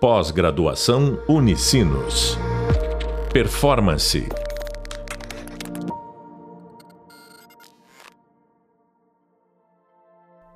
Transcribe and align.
Pós-graduação 0.00 1.20
Unicinos. 1.28 2.38
Performance. 3.32 4.28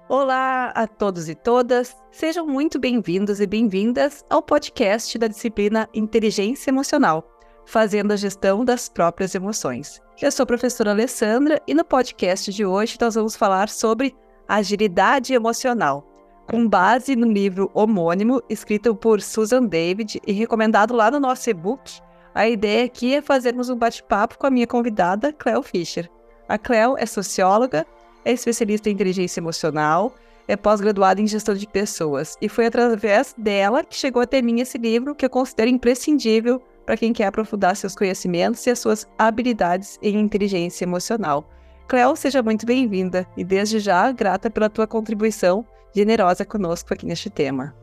Olá 0.08 0.68
a 0.68 0.86
todos 0.86 1.28
e 1.28 1.34
todas, 1.34 1.96
sejam 2.12 2.46
muito 2.46 2.78
bem-vindos 2.78 3.40
e 3.40 3.46
bem-vindas 3.48 4.24
ao 4.30 4.40
podcast 4.40 5.18
da 5.18 5.26
disciplina 5.26 5.88
Inteligência 5.92 6.70
Emocional, 6.70 7.28
fazendo 7.66 8.12
a 8.12 8.16
gestão 8.16 8.64
das 8.64 8.88
próprias 8.88 9.34
emoções. 9.34 10.00
Eu 10.22 10.30
sou 10.30 10.44
a 10.44 10.46
professora 10.46 10.92
Alessandra 10.92 11.60
e 11.66 11.74
no 11.74 11.84
podcast 11.84 12.52
de 12.52 12.64
hoje 12.64 12.96
nós 13.00 13.16
vamos 13.16 13.34
falar 13.34 13.68
sobre 13.68 14.14
agilidade 14.46 15.34
emocional 15.34 16.11
com 16.52 16.68
base 16.68 17.16
no 17.16 17.32
livro 17.32 17.70
homônimo, 17.72 18.42
escrito 18.46 18.94
por 18.94 19.22
Susan 19.22 19.64
David 19.64 20.20
e 20.26 20.32
recomendado 20.34 20.94
lá 20.94 21.10
no 21.10 21.18
nosso 21.18 21.48
e-book. 21.48 21.98
A 22.34 22.46
ideia 22.46 22.84
aqui 22.84 23.14
é 23.14 23.22
fazermos 23.22 23.70
um 23.70 23.76
bate-papo 23.76 24.36
com 24.36 24.46
a 24.46 24.50
minha 24.50 24.66
convidada, 24.66 25.32
Cleo 25.32 25.62
Fischer. 25.62 26.10
A 26.46 26.58
Cleo 26.58 26.94
é 26.98 27.06
socióloga, 27.06 27.86
é 28.22 28.32
especialista 28.32 28.90
em 28.90 28.92
inteligência 28.92 29.40
emocional, 29.40 30.14
é 30.46 30.54
pós-graduada 30.54 31.22
em 31.22 31.26
gestão 31.26 31.54
de 31.54 31.66
pessoas 31.66 32.36
e 32.38 32.50
foi 32.50 32.66
através 32.66 33.34
dela 33.38 33.82
que 33.82 33.96
chegou 33.96 34.20
até 34.20 34.42
mim 34.42 34.60
esse 34.60 34.76
livro 34.76 35.14
que 35.14 35.24
eu 35.24 35.30
considero 35.30 35.70
imprescindível 35.70 36.60
para 36.84 36.98
quem 36.98 37.14
quer 37.14 37.28
aprofundar 37.28 37.74
seus 37.76 37.94
conhecimentos 37.94 38.66
e 38.66 38.70
as 38.70 38.78
suas 38.78 39.08
habilidades 39.18 39.98
em 40.02 40.20
inteligência 40.20 40.84
emocional. 40.84 41.48
Cleo, 41.88 42.14
seja 42.14 42.42
muito 42.42 42.66
bem-vinda 42.66 43.26
e 43.38 43.42
desde 43.42 43.78
já 43.78 44.12
grata 44.12 44.50
pela 44.50 44.68
tua 44.68 44.86
contribuição 44.86 45.66
generosa 45.94 46.44
conosco 46.44 46.92
aqui 46.92 47.06
neste 47.06 47.30
tema. 47.30 47.74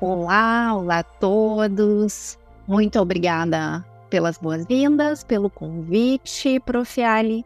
Olá, 0.00 0.74
olá 0.74 0.98
a 0.98 1.02
todos. 1.02 2.38
Muito 2.66 2.98
obrigada 2.98 3.84
pelas 4.08 4.38
boas-vindas, 4.38 5.22
pelo 5.22 5.50
convite, 5.50 6.58
Prof. 6.60 7.02
Ali. 7.02 7.44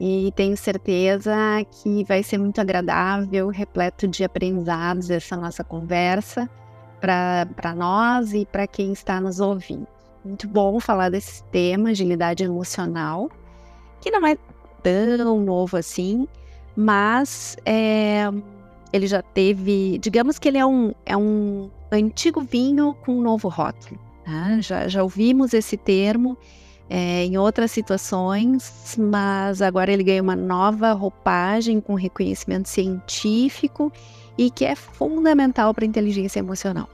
E 0.00 0.32
tenho 0.34 0.56
certeza 0.56 1.32
que 1.70 2.04
vai 2.04 2.22
ser 2.22 2.38
muito 2.38 2.60
agradável, 2.60 3.48
repleto 3.48 4.08
de 4.08 4.24
aprendizados 4.24 5.08
essa 5.08 5.36
nossa 5.36 5.62
conversa 5.62 6.50
para 7.00 7.74
nós 7.76 8.32
e 8.32 8.44
para 8.44 8.66
quem 8.66 8.92
está 8.92 9.20
nos 9.20 9.38
ouvindo. 9.38 9.86
Muito 10.24 10.48
bom 10.48 10.80
falar 10.80 11.10
desse 11.10 11.44
tema, 11.44 11.90
agilidade 11.90 12.42
emocional, 12.42 13.30
que 14.00 14.10
não 14.10 14.26
é 14.26 14.36
tão 14.82 15.40
novo 15.40 15.76
assim, 15.76 16.26
mas 16.76 17.56
é, 17.64 18.28
ele 18.92 19.06
já 19.06 19.22
teve, 19.22 19.98
digamos 19.98 20.38
que 20.38 20.48
ele 20.48 20.58
é 20.58 20.66
um, 20.66 20.92
é 21.04 21.16
um 21.16 21.70
antigo 21.90 22.40
vinho 22.40 22.94
com 23.04 23.18
um 23.18 23.22
novo 23.22 23.48
rótulo. 23.48 23.98
Né? 24.26 24.58
Já, 24.60 24.88
já 24.88 25.02
ouvimos 25.02 25.52
esse 25.52 25.76
termo 25.76 26.36
é, 26.88 27.24
em 27.24 27.36
outras 27.38 27.70
situações, 27.70 28.96
mas 28.98 29.62
agora 29.62 29.92
ele 29.92 30.02
ganha 30.02 30.22
uma 30.22 30.36
nova 30.36 30.92
roupagem 30.92 31.80
com 31.80 31.94
reconhecimento 31.94 32.68
científico 32.68 33.92
e 34.36 34.50
que 34.50 34.64
é 34.64 34.74
fundamental 34.74 35.72
para 35.72 35.84
a 35.84 35.88
inteligência 35.88 36.38
emocional. 36.38 36.88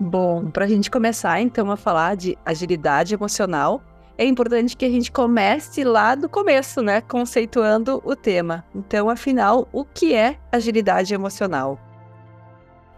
Bom, 0.00 0.48
para 0.50 0.64
a 0.64 0.68
gente 0.68 0.90
começar 0.90 1.40
então 1.40 1.70
a 1.70 1.76
falar 1.76 2.16
de 2.16 2.38
agilidade 2.46 3.14
emocional, 3.14 3.82
é 4.18 4.26
importante 4.26 4.76
que 4.76 4.84
a 4.84 4.90
gente 4.90 5.12
comece 5.12 5.84
lá 5.84 6.16
do 6.16 6.28
começo, 6.28 6.82
né? 6.82 7.00
Conceituando 7.00 8.02
o 8.04 8.16
tema. 8.16 8.64
Então, 8.74 9.08
afinal, 9.08 9.68
o 9.72 9.84
que 9.84 10.12
é 10.12 10.36
agilidade 10.50 11.14
emocional? 11.14 11.78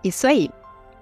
Isso 0.02 0.27
aí. 0.27 0.48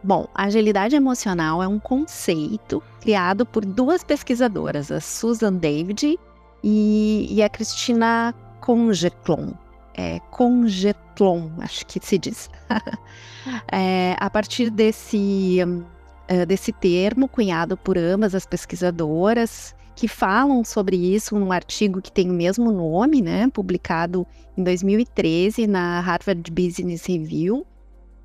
Bom, 0.02 0.26
agilidade 0.34 0.96
emocional 0.96 1.62
é 1.62 1.68
um 1.68 1.78
conceito 1.78 2.82
criado 3.00 3.46
por 3.46 3.64
duas 3.64 4.02
pesquisadoras, 4.02 4.90
a 4.90 5.00
Susan 5.00 5.52
David 5.52 6.18
e, 6.64 7.28
e 7.30 7.40
a 7.40 7.48
Cristina 7.48 8.34
Congetlon. 8.60 9.52
É, 9.94 10.18
Congetlon, 10.30 11.48
acho 11.58 11.86
que 11.86 12.04
se 12.04 12.18
diz. 12.18 12.50
é, 13.70 14.16
a 14.18 14.28
partir 14.28 14.70
desse, 14.70 15.58
uh, 15.62 16.46
desse 16.46 16.72
termo 16.72 17.28
cunhado 17.28 17.76
por 17.76 17.96
ambas 17.96 18.34
as 18.34 18.46
pesquisadoras, 18.46 19.74
que 19.98 20.06
falam 20.06 20.62
sobre 20.62 20.96
isso 20.96 21.36
num 21.36 21.50
artigo 21.50 22.00
que 22.00 22.12
tem 22.12 22.30
o 22.30 22.32
mesmo 22.32 22.70
nome, 22.70 23.20
né, 23.20 23.48
publicado 23.52 24.24
em 24.56 24.62
2013 24.62 25.66
na 25.66 25.98
Harvard 25.98 26.48
Business 26.52 27.04
Review. 27.06 27.66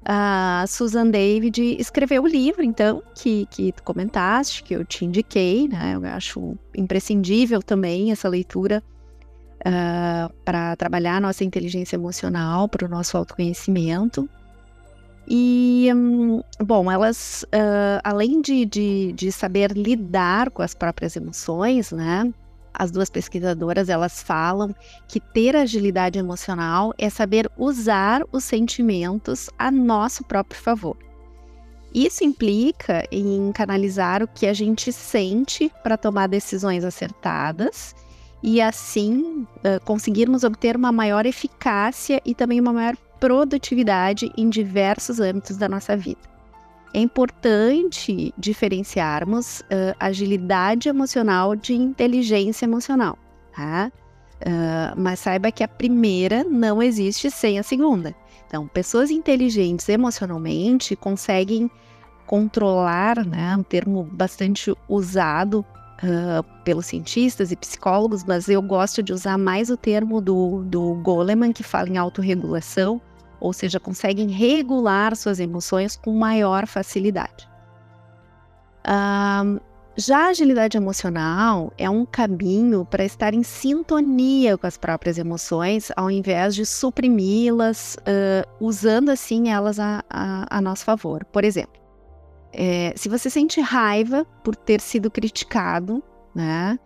A 0.06 0.66
Susan 0.68 1.10
David 1.10 1.78
escreveu 1.80 2.22
o 2.24 2.28
livro, 2.28 2.62
então, 2.62 3.02
que, 3.16 3.48
que 3.50 3.72
tu 3.72 3.82
comentaste, 3.82 4.62
que 4.62 4.76
eu 4.76 4.86
te 4.86 5.04
indiquei, 5.04 5.68
né? 5.68 5.94
Eu 5.96 6.06
acho 6.06 6.56
imprescindível 6.76 7.64
também 7.64 8.12
essa 8.12 8.30
leitura 8.30 8.84
uh, 9.66 9.66
ah, 9.66 10.32
para 10.46 10.76
trabalhar 10.76 11.20
nossa 11.22 11.44
inteligência 11.44 11.96
emocional, 11.96 12.68
para 12.68 12.86
o 12.86 12.90
nosso 12.90 13.18
autoconhecimento. 13.18 14.30
E, 15.28 15.90
hum, 15.94 16.42
bom, 16.60 16.92
elas, 16.92 17.44
uh, 17.44 18.02
além 18.04 18.42
de, 18.42 18.66
de, 18.66 19.14
de, 19.14 19.32
saber 19.32 19.72
lidar 19.72 20.50
com 20.50 20.62
as 20.62 20.74
próprias 20.74 21.16
emoções, 21.16 21.92
né? 21.92 22.32
As 22.74 22.92
duas 22.92 23.10
pesquisadoras, 23.10 23.88
elas 23.88 24.22
falam 24.22 24.76
que 25.08 25.20
ter 25.20 25.56
agilidade 25.56 26.18
emocional 26.18 26.94
é 26.98 27.10
saber 27.10 27.50
usar 27.58 28.24
os 28.32 28.44
sentimentos 28.44 29.50
a 29.58 29.70
nosso 29.70 30.24
próprio 30.24 30.60
favor. 30.60 30.98
Isso 31.94 32.24
implica 32.24 33.08
em 33.12 33.52
canalizar 33.52 34.24
o 34.24 34.28
que 34.28 34.48
a 34.48 34.54
gente 34.54 34.92
sente 34.92 35.72
para 35.84 35.96
tomar 35.96 36.28
decisões 36.28 36.84
acertadas 36.84 37.96
e 38.42 38.60
assim 38.60 39.46
uh, 39.58 39.80
conseguirmos 39.86 40.44
obter 40.44 40.76
uma 40.76 40.92
maior 40.92 41.26
eficácia 41.28 42.20
e 42.26 42.34
também 42.34 42.60
uma 42.60 42.74
maior 42.74 42.98
produtividade 43.24 44.30
em 44.36 44.50
diversos 44.50 45.22
âmbitos 45.22 45.56
da 45.56 45.70
nossa 45.70 45.96
vida. 45.96 46.20
É 46.94 47.00
importante 47.00 48.34
diferenciarmos 48.38 49.62
uh, 49.62 49.96
agilidade 49.98 50.90
emocional 50.90 51.56
de 51.56 51.74
inteligência 51.74 52.66
emocional, 52.66 53.18
tá? 53.56 53.90
Uh, 54.42 55.00
mas 55.00 55.22
saiba 55.22 55.54
que 55.54 55.64
a 55.64 55.70
primeira 55.70 56.44
não 56.44 56.84
existe 56.84 57.32
sem 57.32 57.58
a 57.58 57.64
segunda. 57.64 58.14
Então, 58.46 58.68
pessoas 58.68 59.10
inteligentes 59.10 59.88
emocionalmente 59.88 60.94
conseguem 60.94 61.72
controlar, 62.28 63.26
né, 63.26 63.56
um 63.56 63.64
termo 63.64 64.04
bastante 64.04 64.76
usado 64.90 65.66
uh, 66.04 66.44
pelos 66.66 66.88
cientistas 66.88 67.54
e 67.54 67.56
psicólogos, 67.56 68.26
mas 68.26 68.50
eu 68.50 68.62
gosto 68.62 69.02
de 69.02 69.14
usar 69.14 69.38
mais 69.38 69.70
o 69.70 69.78
termo 69.78 70.20
do, 70.20 70.62
do 70.66 70.96
Goleman, 70.96 71.54
que 71.54 71.64
fala 71.64 71.88
em 71.88 71.98
autorregulação, 71.98 73.02
ou 73.44 73.52
seja, 73.52 73.78
conseguem 73.78 74.30
regular 74.30 75.18
suas 75.18 75.38
emoções 75.38 75.98
com 75.98 76.14
maior 76.14 76.66
facilidade. 76.66 77.46
Um, 78.88 79.60
já 79.98 80.28
a 80.28 80.30
agilidade 80.30 80.78
emocional 80.78 81.74
é 81.78 81.90
um 81.90 82.06
caminho 82.06 82.86
para 82.86 83.04
estar 83.04 83.34
em 83.34 83.44
sintonia 83.44 84.58
com 84.58 84.66
as 84.66 84.78
próprias 84.78 85.18
emoções, 85.18 85.92
ao 85.98 86.10
invés 86.10 86.56
de 86.56 86.66
suprimi-las, 86.66 87.98
uh, 87.98 88.66
usando 88.66 89.10
assim 89.10 89.50
elas 89.50 89.78
a, 89.78 90.02
a, 90.10 90.58
a, 90.58 90.62
nosso 90.62 90.86
favor. 90.86 91.26
Por 91.26 91.44
exemplo, 91.44 91.82
é, 92.54 92.94
se 92.96 93.10
você 93.10 93.30
sente 93.30 93.60
raiva 93.60 94.26
por 94.42 94.56
ter 94.56 94.80
sido 94.80 95.12
criticado, 95.12 96.02
né? 96.34 96.80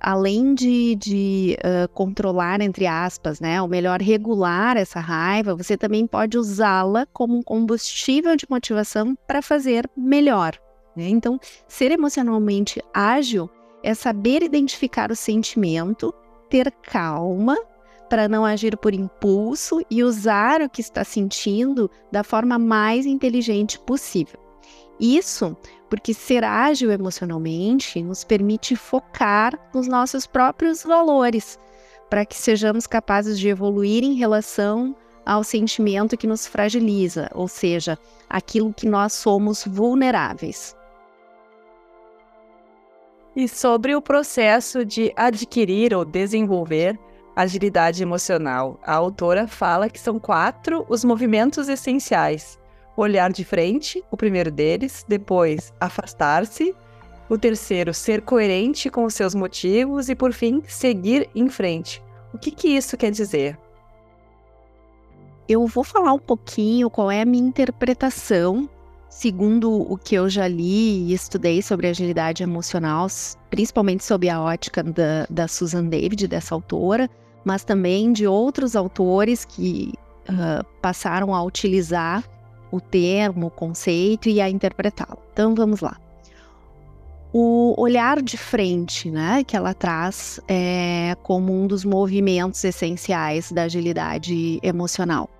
Além 0.00 0.54
de, 0.54 0.94
de 0.96 1.56
uh, 1.58 1.88
controlar, 1.92 2.60
entre 2.60 2.86
aspas, 2.86 3.38
né, 3.38 3.60
ou 3.60 3.68
melhor, 3.68 4.00
regular 4.00 4.76
essa 4.76 4.98
raiva, 4.98 5.54
você 5.54 5.76
também 5.76 6.06
pode 6.06 6.38
usá-la 6.38 7.06
como 7.12 7.36
um 7.36 7.42
combustível 7.42 8.34
de 8.36 8.46
motivação 8.48 9.16
para 9.26 9.42
fazer 9.42 9.88
melhor. 9.96 10.58
Né? 10.96 11.08
Então, 11.08 11.38
ser 11.68 11.92
emocionalmente 11.92 12.82
ágil 12.94 13.48
é 13.82 13.94
saber 13.94 14.42
identificar 14.42 15.10
o 15.10 15.16
sentimento, 15.16 16.12
ter 16.48 16.70
calma 16.82 17.56
para 18.08 18.28
não 18.28 18.44
agir 18.44 18.76
por 18.76 18.92
impulso 18.92 19.80
e 19.88 20.02
usar 20.02 20.60
o 20.62 20.68
que 20.68 20.80
está 20.80 21.04
sentindo 21.04 21.88
da 22.10 22.24
forma 22.24 22.58
mais 22.58 23.06
inteligente 23.06 23.78
possível. 23.78 24.49
Isso 25.00 25.56
porque 25.88 26.12
ser 26.14 26.44
ágil 26.44 26.92
emocionalmente 26.92 28.02
nos 28.02 28.22
permite 28.22 28.76
focar 28.76 29.58
nos 29.74 29.88
nossos 29.88 30.26
próprios 30.26 30.84
valores, 30.84 31.58
para 32.08 32.24
que 32.24 32.36
sejamos 32.36 32.86
capazes 32.86 33.38
de 33.38 33.48
evoluir 33.48 34.04
em 34.04 34.14
relação 34.14 34.94
ao 35.24 35.42
sentimento 35.42 36.16
que 36.16 36.26
nos 36.26 36.46
fragiliza, 36.46 37.30
ou 37.34 37.48
seja, 37.48 37.98
aquilo 38.28 38.72
que 38.72 38.86
nós 38.86 39.12
somos 39.14 39.64
vulneráveis. 39.66 40.76
E 43.34 43.48
sobre 43.48 43.94
o 43.94 44.02
processo 44.02 44.84
de 44.84 45.12
adquirir 45.16 45.94
ou 45.94 46.04
desenvolver 46.04 46.98
agilidade 47.34 48.02
emocional, 48.02 48.78
a 48.82 48.94
autora 48.94 49.46
fala 49.46 49.88
que 49.88 50.00
são 50.00 50.18
quatro 50.18 50.84
os 50.88 51.04
movimentos 51.04 51.68
essenciais: 51.68 52.58
olhar 53.02 53.32
de 53.32 53.44
frente, 53.44 54.02
o 54.10 54.16
primeiro 54.16 54.50
deles, 54.50 55.04
depois 55.08 55.72
afastar-se, 55.80 56.74
o 57.28 57.38
terceiro 57.38 57.94
ser 57.94 58.22
coerente 58.22 58.90
com 58.90 59.04
os 59.04 59.14
seus 59.14 59.34
motivos 59.34 60.08
e 60.08 60.14
por 60.14 60.32
fim 60.32 60.62
seguir 60.66 61.28
em 61.34 61.48
frente. 61.48 62.02
O 62.34 62.38
que 62.38 62.50
que 62.50 62.68
isso 62.68 62.96
quer 62.96 63.10
dizer? 63.10 63.58
Eu 65.48 65.66
vou 65.66 65.84
falar 65.84 66.12
um 66.12 66.18
pouquinho 66.18 66.90
qual 66.90 67.10
é 67.10 67.22
a 67.22 67.24
minha 67.24 67.46
interpretação, 67.46 68.68
segundo 69.08 69.70
o 69.70 69.96
que 69.96 70.14
eu 70.14 70.28
já 70.28 70.46
li 70.46 71.08
e 71.08 71.12
estudei 71.12 71.62
sobre 71.62 71.88
agilidade 71.88 72.42
emocional, 72.42 73.06
principalmente 73.48 74.04
sob 74.04 74.28
a 74.28 74.40
ótica 74.40 74.82
da, 74.82 75.26
da 75.28 75.48
Susan 75.48 75.84
David, 75.84 76.28
dessa 76.28 76.54
autora, 76.54 77.08
mas 77.44 77.64
também 77.64 78.12
de 78.12 78.26
outros 78.26 78.76
autores 78.76 79.44
que 79.44 79.92
uh, 80.28 80.64
passaram 80.80 81.34
a 81.34 81.42
utilizar 81.42 82.24
o 82.70 82.80
termo, 82.80 83.46
o 83.46 83.50
conceito 83.50 84.28
e 84.28 84.40
a 84.40 84.48
interpretá-lo. 84.48 85.18
Então 85.32 85.54
vamos 85.54 85.80
lá. 85.80 85.96
O 87.32 87.80
olhar 87.80 88.20
de 88.20 88.36
frente, 88.36 89.08
né, 89.08 89.44
que 89.44 89.56
ela 89.56 89.72
traz 89.72 90.40
é, 90.48 91.16
como 91.22 91.52
um 91.52 91.66
dos 91.66 91.84
movimentos 91.84 92.64
essenciais 92.64 93.52
da 93.52 93.62
agilidade 93.62 94.58
emocional 94.62 95.30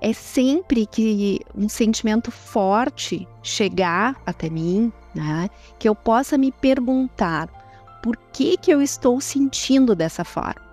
é 0.00 0.12
sempre 0.12 0.86
que 0.86 1.40
um 1.54 1.68
sentimento 1.68 2.30
forte 2.30 3.28
chegar 3.42 4.20
até 4.24 4.48
mim, 4.48 4.92
né, 5.14 5.48
que 5.78 5.88
eu 5.88 5.94
possa 5.94 6.38
me 6.38 6.50
perguntar 6.50 7.48
por 8.02 8.16
que 8.32 8.56
que 8.56 8.70
eu 8.70 8.80
estou 8.80 9.20
sentindo 9.20 9.94
dessa 9.94 10.24
forma. 10.24 10.69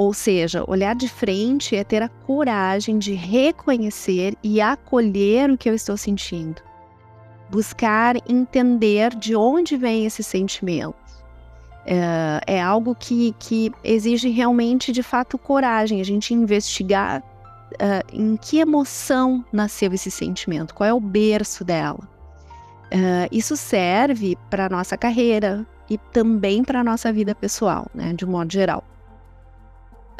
Ou 0.00 0.14
seja, 0.14 0.64
olhar 0.66 0.94
de 0.94 1.06
frente 1.06 1.76
é 1.76 1.84
ter 1.84 2.02
a 2.02 2.08
coragem 2.08 2.98
de 2.98 3.12
reconhecer 3.12 4.34
e 4.42 4.58
acolher 4.58 5.50
o 5.50 5.58
que 5.58 5.68
eu 5.68 5.74
estou 5.74 5.94
sentindo. 5.94 6.62
Buscar 7.50 8.16
entender 8.26 9.14
de 9.14 9.36
onde 9.36 9.76
vem 9.76 10.06
esse 10.06 10.22
sentimento. 10.22 10.94
É, 11.84 12.54
é 12.56 12.62
algo 12.62 12.94
que, 12.94 13.34
que 13.38 13.70
exige 13.84 14.30
realmente, 14.30 14.90
de 14.90 15.02
fato, 15.02 15.36
coragem, 15.36 16.00
a 16.00 16.04
gente 16.04 16.32
investigar 16.32 17.20
uh, 17.20 18.02
em 18.10 18.38
que 18.38 18.58
emoção 18.58 19.44
nasceu 19.52 19.92
esse 19.92 20.10
sentimento, 20.10 20.74
qual 20.74 20.88
é 20.88 20.94
o 20.94 21.00
berço 21.00 21.62
dela. 21.62 22.08
Uh, 22.86 23.28
isso 23.30 23.54
serve 23.54 24.38
para 24.48 24.64
a 24.64 24.68
nossa 24.70 24.96
carreira 24.96 25.66
e 25.90 25.98
também 25.98 26.64
para 26.64 26.80
a 26.80 26.84
nossa 26.84 27.12
vida 27.12 27.34
pessoal, 27.34 27.86
né, 27.94 28.14
de 28.14 28.24
um 28.24 28.30
modo 28.30 28.50
geral. 28.50 28.82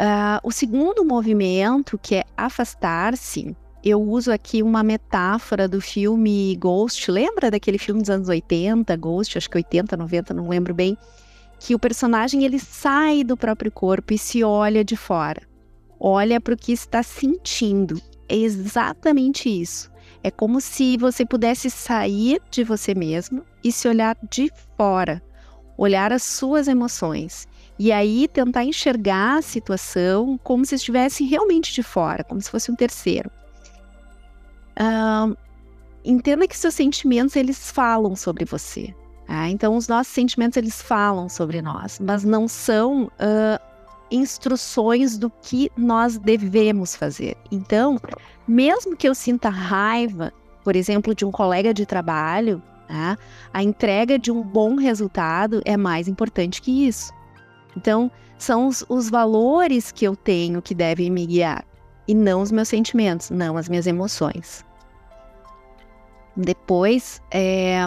Uh, 0.00 0.40
o 0.42 0.50
segundo 0.50 1.04
movimento, 1.04 1.98
que 1.98 2.14
é 2.14 2.24
afastar-se, 2.34 3.54
eu 3.84 4.00
uso 4.00 4.32
aqui 4.32 4.62
uma 4.62 4.82
metáfora 4.82 5.68
do 5.68 5.80
filme 5.80 6.56
Ghost. 6.56 7.10
Lembra 7.10 7.50
daquele 7.50 7.76
filme 7.76 8.00
dos 8.00 8.08
anos 8.08 8.28
80, 8.28 8.96
Ghost, 8.96 9.36
acho 9.36 9.50
que 9.50 9.58
80, 9.58 9.96
90, 9.96 10.32
não 10.32 10.48
lembro 10.48 10.74
bem, 10.74 10.96
que 11.58 11.74
o 11.74 11.78
personagem 11.78 12.44
ele 12.44 12.58
sai 12.58 13.22
do 13.22 13.36
próprio 13.36 13.70
corpo 13.70 14.14
e 14.14 14.18
se 14.18 14.42
olha 14.42 14.82
de 14.82 14.96
fora 14.96 15.50
olha 16.00 16.40
para 16.40 16.54
o 16.54 16.56
que 16.56 16.72
está 16.72 17.02
sentindo. 17.02 18.00
É 18.26 18.34
exatamente 18.34 19.48
isso. 19.48 19.90
É 20.22 20.30
como 20.30 20.60
se 20.60 20.96
você 20.96 21.26
pudesse 21.26 21.68
sair 21.68 22.40
de 22.50 22.64
você 22.64 22.94
mesmo 22.94 23.44
e 23.62 23.70
se 23.70 23.86
olhar 23.86 24.16
de 24.30 24.50
fora, 24.76 25.22
olhar 25.76 26.12
as 26.12 26.22
suas 26.22 26.68
emoções. 26.68 27.46
E 27.82 27.92
aí 27.92 28.28
tentar 28.28 28.62
enxergar 28.62 29.38
a 29.38 29.42
situação 29.42 30.38
como 30.44 30.66
se 30.66 30.74
estivesse 30.74 31.24
realmente 31.24 31.72
de 31.72 31.82
fora, 31.82 32.22
como 32.22 32.38
se 32.38 32.50
fosse 32.50 32.70
um 32.70 32.76
terceiro. 32.76 33.30
Uh, 34.78 35.34
entenda 36.04 36.46
que 36.46 36.54
seus 36.54 36.74
sentimentos 36.74 37.36
eles 37.36 37.70
falam 37.70 38.14
sobre 38.14 38.44
você. 38.44 38.94
Tá? 39.26 39.48
Então 39.48 39.76
os 39.76 39.88
nossos 39.88 40.12
sentimentos 40.12 40.58
eles 40.58 40.82
falam 40.82 41.26
sobre 41.26 41.62
nós, 41.62 41.98
mas 41.98 42.22
não 42.22 42.46
são 42.46 43.04
uh, 43.04 43.58
instruções 44.10 45.16
do 45.16 45.30
que 45.30 45.72
nós 45.74 46.18
devemos 46.18 46.94
fazer. 46.94 47.34
Então, 47.50 47.98
mesmo 48.46 48.94
que 48.94 49.08
eu 49.08 49.14
sinta 49.14 49.48
raiva, 49.48 50.34
por 50.62 50.76
exemplo, 50.76 51.14
de 51.14 51.24
um 51.24 51.30
colega 51.30 51.72
de 51.72 51.86
trabalho, 51.86 52.62
tá? 52.86 53.16
a 53.54 53.62
entrega 53.62 54.18
de 54.18 54.30
um 54.30 54.42
bom 54.42 54.74
resultado 54.74 55.62
é 55.64 55.78
mais 55.78 56.08
importante 56.08 56.60
que 56.60 56.86
isso. 56.86 57.18
Então, 57.76 58.10
são 58.38 58.66
os, 58.66 58.84
os 58.88 59.10
valores 59.10 59.92
que 59.92 60.04
eu 60.04 60.16
tenho 60.16 60.62
que 60.62 60.74
devem 60.74 61.10
me 61.10 61.26
guiar, 61.26 61.64
e 62.08 62.14
não 62.14 62.42
os 62.42 62.50
meus 62.50 62.68
sentimentos, 62.68 63.30
não 63.30 63.56
as 63.56 63.68
minhas 63.68 63.86
emoções. 63.86 64.64
Depois, 66.36 67.20
é, 67.30 67.86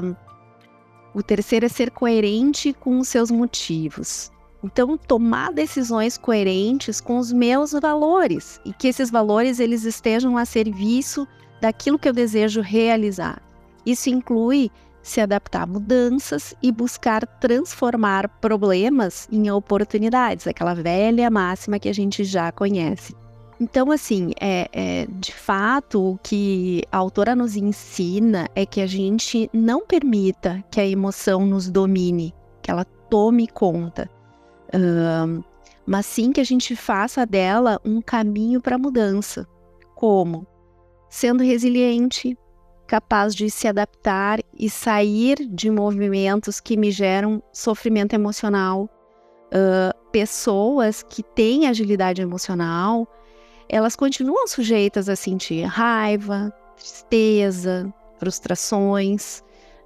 o 1.14 1.24
terceiro 1.24 1.66
é 1.66 1.70
ser 1.70 1.92
coerente 1.92 2.74
com 2.74 3.00
os 3.00 3.08
seus 3.08 3.32
motivos. 3.32 4.32
Então, 4.64 4.98
tomar 4.98 5.52
decisões 5.52 6.18
coerentes 6.18 7.02
com 7.02 7.18
os 7.18 7.34
meus 7.34 7.74
valores 7.74 8.62
e 8.64 8.72
que 8.72 8.88
esses 8.88 9.12
valores 9.12 9.60
eles 9.60 9.84
estejam 9.84 10.38
a 10.38 10.46
serviço 10.46 11.28
daquilo 11.60 12.00
que 12.00 12.08
eu 12.08 12.14
desejo 12.14 12.62
realizar. 12.62 13.42
Isso 13.86 14.10
inclui 14.10 14.72
se 15.04 15.22
adaptar 15.22 15.64
a 15.64 15.68
mudanças 15.68 16.56
e 16.64 16.72
buscar 16.72 17.28
transformar 17.40 18.28
problemas 18.40 19.28
em 19.32 19.52
oportunidades, 19.52 20.48
aquela 20.48 20.74
velha 20.74 21.30
máxima 21.30 21.78
que 21.78 21.90
a 21.90 21.94
gente 21.94 22.24
já 22.24 22.52
conhece. 22.52 23.14
Então, 23.60 23.92
assim, 23.92 24.32
é, 24.42 24.68
é, 24.74 25.08
de 25.08 25.34
fato, 25.34 26.14
o 26.14 26.18
que 26.18 26.82
a 26.92 26.98
autora 26.98 27.36
nos 27.36 27.56
ensina 27.56 28.50
é 28.56 28.66
que 28.66 28.82
a 28.82 28.88
gente 28.88 29.48
não 29.54 29.86
permita 29.86 30.64
que 30.72 30.82
a 30.82 30.88
emoção 30.88 31.46
nos 31.46 31.70
domine, 31.70 32.34
que 32.62 32.72
ela 32.72 32.84
tome 32.84 33.48
conta 33.48 34.10
Uh, 34.74 35.44
mas 35.86 36.08
sim 36.08 36.32
que 36.32 36.42
a 36.42 36.44
gente 36.44 36.76
faça 36.76 37.26
dela 37.26 37.80
um 37.86 38.02
caminho 38.02 38.60
para 38.60 38.76
a 38.76 38.80
mudança. 38.80 39.48
Como? 39.94 40.48
Sendo 41.10 41.44
resiliente, 41.44 42.36
capaz 42.94 43.34
de 43.34 43.50
se 43.50 43.68
adaptar 43.68 44.40
e 44.56 44.70
sair 44.70 45.48
de 45.50 45.72
movimentos 45.72 46.60
que 46.60 46.78
me 46.78 46.92
geram 46.92 47.42
sofrimento 47.52 48.14
emocional. 48.14 48.88
Uh, 49.48 50.12
pessoas 50.12 51.02
que 51.02 51.24
têm 51.24 51.66
agilidade 51.66 52.22
emocional, 52.22 53.08
elas 53.68 53.96
continuam 53.96 54.48
sujeitas 54.48 55.10
a 55.10 55.16
sentir 55.16 55.64
raiva, 55.64 56.54
tristeza, 56.78 57.92
frustrações, 58.20 59.40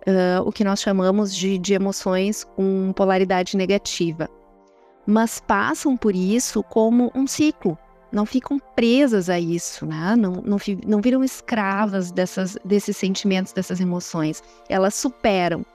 uh, 0.05 0.45
o 0.45 0.51
que 0.51 0.65
nós 0.65 0.81
chamamos 0.81 1.33
de, 1.33 1.57
de 1.57 1.75
emoções 1.75 2.43
com 2.43 2.91
polaridade 2.93 3.55
negativa 3.55 4.29
mas 5.09 5.39
passam 5.39 5.95
por 5.95 6.13
isso 6.13 6.61
como 6.61 7.09
um 7.15 7.25
ciclo. 7.25 7.77
Não 8.11 8.25
ficam 8.25 8.59
presas 8.75 9.29
a 9.29 9.39
isso, 9.39 9.85
né? 9.85 10.15
não, 10.17 10.33
não, 10.33 10.57
não 10.85 11.01
viram 11.01 11.23
escravas 11.23 12.11
dessas, 12.11 12.57
desses 12.63 12.95
sentimentos, 12.95 13.53
dessas 13.53 13.79
emoções. 13.79 14.41
Elas 14.69 14.95
superam. 14.95 15.65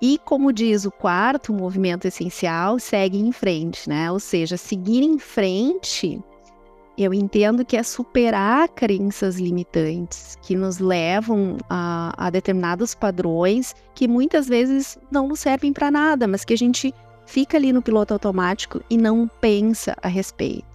E 0.00 0.18
como 0.24 0.52
diz 0.52 0.84
o 0.84 0.90
quarto 0.90 1.52
movimento 1.52 2.06
essencial, 2.06 2.78
segue 2.78 3.18
em 3.18 3.32
frente, 3.32 3.88
né? 3.88 4.10
Ou 4.10 4.20
seja, 4.20 4.56
seguir 4.56 5.02
em 5.02 5.18
frente, 5.18 6.20
eu 6.96 7.12
entendo 7.12 7.64
que 7.64 7.76
é 7.76 7.82
superar 7.82 8.68
crenças 8.68 9.36
limitantes 9.36 10.36
que 10.42 10.54
nos 10.54 10.78
levam 10.78 11.56
a, 11.68 12.12
a 12.16 12.30
determinados 12.30 12.94
padrões 12.94 13.74
que 13.94 14.06
muitas 14.06 14.46
vezes 14.46 14.98
não 15.10 15.28
nos 15.28 15.40
servem 15.40 15.72
para 15.72 15.90
nada, 15.90 16.26
mas 16.26 16.44
que 16.44 16.54
a 16.54 16.58
gente 16.58 16.94
fica 17.26 17.56
ali 17.56 17.72
no 17.72 17.82
piloto 17.82 18.12
automático 18.12 18.80
e 18.88 18.96
não 18.96 19.28
pensa 19.40 19.96
a 20.02 20.08
respeito. 20.08 20.73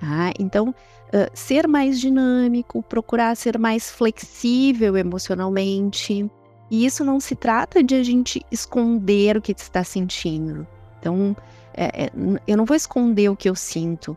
Tá? 0.00 0.32
Então, 0.38 0.70
uh, 0.70 1.30
ser 1.34 1.68
mais 1.68 2.00
dinâmico, 2.00 2.82
procurar 2.82 3.36
ser 3.36 3.58
mais 3.58 3.90
flexível 3.90 4.96
emocionalmente. 4.96 6.28
E 6.70 6.86
isso 6.86 7.04
não 7.04 7.20
se 7.20 7.36
trata 7.36 7.82
de 7.82 7.94
a 7.94 8.02
gente 8.02 8.42
esconder 8.50 9.36
o 9.36 9.42
que 9.42 9.52
está 9.52 9.84
sentindo. 9.84 10.66
Então, 10.98 11.36
é, 11.74 12.04
é, 12.04 12.10
eu 12.46 12.56
não 12.56 12.64
vou 12.64 12.76
esconder 12.76 13.28
o 13.28 13.36
que 13.36 13.48
eu 13.48 13.54
sinto, 13.54 14.16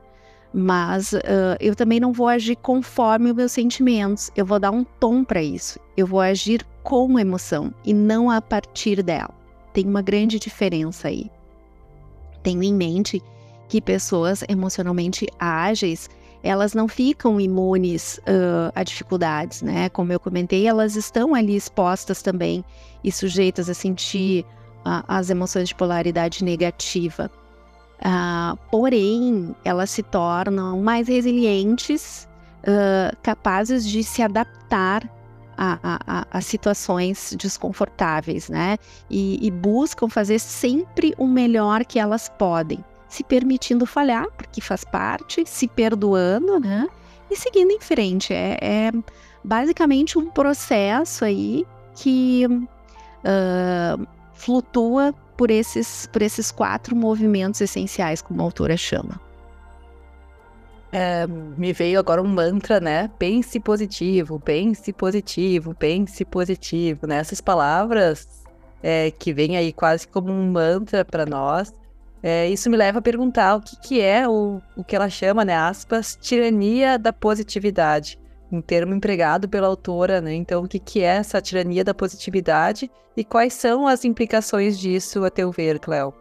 mas 0.54 1.12
uh, 1.12 1.58
eu 1.60 1.75
também 1.75 2.00
não 2.00 2.13
vou 2.13 2.28
agir 2.28 2.56
conforme 2.56 3.32
os 3.32 3.36
meus 3.36 3.52
sentimentos. 3.52 4.32
Eu 4.36 4.46
vou 4.46 4.60
dar 4.60 4.72
um 4.72 4.86
tom 4.86 5.24
para 5.24 5.44
isso. 5.44 5.80
Eu 5.98 6.08
vou 6.08 6.22
agir 6.22 6.66
com 6.82 7.20
emoção 7.20 7.74
e 7.84 7.94
não 7.94 8.30
a 8.30 8.42
partir 8.42 9.04
dela. 9.04 9.34
Tem 9.74 9.86
uma 9.86 10.02
grande 10.02 10.40
diferença 10.40 11.10
aí 11.10 11.30
tenho 12.44 12.62
em 12.62 12.74
mente 12.74 13.24
que 13.74 13.82
pessoas 13.82 14.44
emocionalmente 14.48 15.25
ágeis 15.39 16.08
elas 16.44 16.75
não 16.75 16.88
ficam 16.88 17.42
imunes 17.42 18.20
uh, 18.20 18.72
a 18.75 18.84
dificuldades, 18.84 19.63
né? 19.63 19.89
Como 19.89 20.13
eu 20.13 20.20
comentei, 20.20 20.68
elas 20.68 20.96
estão 20.96 21.34
ali 21.34 21.56
expostas 21.56 22.22
também 22.22 22.63
e 23.03 23.12
sujeitas 23.12 23.70
a 23.70 23.74
sentir 23.74 24.46
uh, 24.86 25.03
as 25.08 25.32
emoções 25.32 25.70
de 25.70 25.74
polaridade 25.74 26.44
negativa. 26.44 27.32
Uh, 27.98 28.56
porém, 28.70 29.56
elas 29.65 29.89
se 29.89 30.03
tornam 30.03 30.80
mais 30.80 31.08
resilientes 31.08 32.27
capazes 33.22 33.86
de 33.86 34.06
se 34.06 34.22
adaptar 34.22 35.03
a, 35.58 35.77
a, 35.84 36.27
a, 36.32 36.42
situações 36.42 37.36
desconfortáveis, 37.38 38.48
né? 38.48 38.77
E, 39.10 39.46
e, 39.46 39.51
buscam 39.51 40.08
fazer 40.08 40.39
sempre 40.39 41.13
o 41.18 41.27
melhor 41.27 41.84
que 41.84 42.00
elas 42.00 42.30
podem, 42.30 42.80
se 43.13 43.24
permitindo 43.24 43.86
falhar, 43.86 44.27
porque 44.36 44.60
faz 44.60 44.84
parte, 44.84 45.46
se 45.46 45.67
perdoando, 45.67 46.60
né? 46.60 46.88
E 47.29 47.36
seguindo 47.36 47.72
em 47.72 47.79
frente. 47.79 48.34
É, 48.34 48.58
é 48.60 48.91
basicamente 49.43 50.17
um 50.17 50.32
processo 50.32 51.24
aí 51.24 51.63
que 51.93 52.48
uh, 52.48 54.08
flutua 54.34 55.13
por 55.38 55.51
esses, 55.51 56.08
por 56.08 56.24
esses 56.24 56.51
quatro 56.51 56.96
movimentos 56.96 57.62
essenciais, 57.62 58.20
como 58.20 58.41
a 58.41 58.46
autora 58.46 58.75
chama. 58.75 59.22
É, 60.91 61.27
me 61.27 61.72
veio 61.72 62.00
agora 62.00 62.22
um 62.22 62.27
mantra, 62.27 62.79
né? 62.79 63.12
Pense 63.20 63.60
positivo, 63.60 64.39
pense 64.39 64.91
positivo, 64.91 65.75
pense 65.75 66.25
positivo, 66.25 67.05
né? 67.05 67.17
Essas 67.17 67.41
palavras 67.41 68.27
é, 68.82 69.12
que 69.12 69.32
vêm 69.34 69.55
aí 69.55 69.72
quase 69.72 70.08
como 70.08 70.32
um 70.32 70.51
mantra 70.51 71.05
para 71.05 71.27
nós. 71.27 71.74
É, 72.24 72.50
isso 72.50 72.70
me 72.70 72.77
leva 72.77 73.00
a 73.00 73.01
perguntar 73.01 73.58
o 73.58 73.62
que, 73.62 73.75
que 73.75 74.01
é 74.01 74.27
o, 74.27 74.62
o 74.77 74.84
que 74.84 74.96
ela 74.96 75.10
chama, 75.10 75.44
né? 75.44 75.56
Aspas, 75.56 76.18
tirania 76.20 76.98
da 76.98 77.12
positividade 77.12 78.18
um 78.53 78.62
termo 78.62 78.94
empregado 78.94 79.50
pela 79.50 79.68
autora, 79.68 80.22
né? 80.22 80.34
Então, 80.34 80.63
o 80.63 80.68
que, 80.68 80.80
que 80.80 81.01
é 81.01 81.15
essa 81.15 81.42
tirania 81.42 81.84
da 81.84 81.94
positividade 81.94 82.89
e 83.18 83.24
quais 83.24 83.53
são 83.53 83.88
as 83.88 84.06
implicações 84.06 84.80
disso, 84.80 85.25
a 85.25 85.30
teu 85.30 85.51
ver, 85.51 85.80
Cléo? 85.80 86.13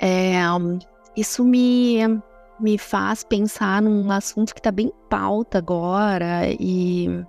É, 0.00 0.40
isso 1.16 1.44
me, 1.44 1.98
me 2.58 2.78
faz 2.78 3.22
pensar 3.22 3.82
num 3.82 4.10
assunto 4.10 4.54
que 4.54 4.60
está 4.60 4.70
bem 4.70 4.92
pauta 5.10 5.58
agora 5.58 6.48
e 6.58 7.24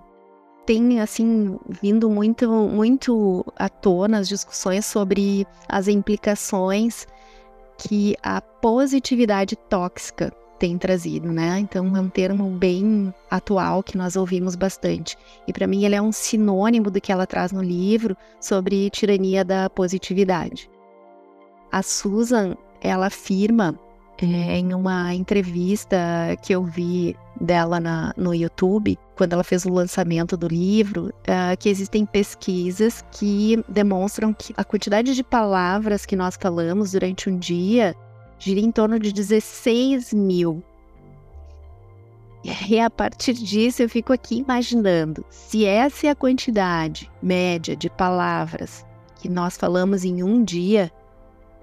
tem 0.70 1.02
assim 1.02 1.58
vindo 1.68 2.08
muito 2.12 2.48
muito 2.48 3.44
à 3.56 3.68
tona 3.68 4.20
as 4.20 4.28
discussões 4.28 4.86
sobre 4.86 5.48
as 5.68 5.88
implicações 5.88 7.08
que 7.76 8.16
a 8.22 8.40
positividade 8.40 9.56
tóxica 9.56 10.32
tem 10.60 10.78
trazido, 10.78 11.32
né? 11.32 11.58
Então 11.58 11.98
é 11.98 12.00
um 12.00 12.08
termo 12.08 12.48
bem 12.52 13.12
atual 13.32 13.82
que 13.82 13.98
nós 13.98 14.16
ouvimos 14.16 14.56
bastante. 14.56 15.18
E 15.48 15.52
para 15.52 15.66
mim 15.66 15.86
ele 15.86 15.96
é 15.96 16.02
um 16.02 16.12
sinônimo 16.12 16.92
do 16.92 17.02
que 17.02 17.12
ela 17.12 17.26
traz 17.26 17.52
no 17.52 17.64
livro 17.64 18.16
sobre 18.40 18.92
tirania 18.92 19.44
da 19.44 19.72
positividade. 19.72 20.70
A 21.72 21.82
Susan, 21.82 22.56
ela 22.80 23.08
afirma 23.08 23.74
é, 24.22 24.58
em 24.58 24.74
uma 24.74 25.14
entrevista 25.14 25.98
que 26.42 26.54
eu 26.54 26.64
vi 26.64 27.16
dela 27.40 27.80
na, 27.80 28.14
no 28.18 28.34
YouTube, 28.34 29.00
quando 29.16 29.34
ela 29.34 29.44
fez 29.44 29.66
o 29.66 29.72
lançamento 29.72 30.36
do 30.36 30.48
livro, 30.48 31.14
é, 31.26 31.56
que 31.56 31.70
existem 31.70 32.06
pesquisas 32.06 33.04
que 33.12 33.64
demonstram 33.68 34.34
que 34.34 34.54
a 34.58 34.64
quantidade 34.64 35.16
de 35.16 35.24
palavras 35.24 36.06
que 36.06 36.16
nós 36.16 36.38
falamos 36.40 36.92
durante 36.92 37.30
um 37.30 37.38
dia 37.38 37.96
gira 38.38 38.60
em 38.60 38.72
torno 38.72 39.00
de 39.00 39.14
16 39.14 40.14
mil. 40.14 40.64
E 42.70 42.80
a 42.80 42.90
partir 42.90 43.34
disso 43.34 43.82
eu 43.82 43.90
fico 43.90 44.14
aqui 44.14 44.38
imaginando 44.38 45.26
se 45.30 45.66
essa 45.66 46.08
é 46.08 46.10
a 46.10 46.16
quantidade 46.16 47.12
média 47.22 47.76
de 47.76 47.90
palavras 47.90 48.86
que 49.18 49.28
nós 49.28 49.58
falamos 49.58 50.06
em 50.06 50.24
um 50.24 50.44
dia, 50.44 50.90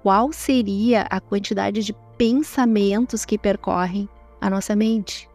qual 0.02 0.32
seria 0.32 1.02
a 1.08 1.18
quantidade 1.18 1.82
de 1.82 1.94
pensamentos 2.16 3.25
que 3.25 3.38
percorrem 3.38 4.08
a 4.40 4.50
nossa 4.50 4.75
mente? 4.75 5.28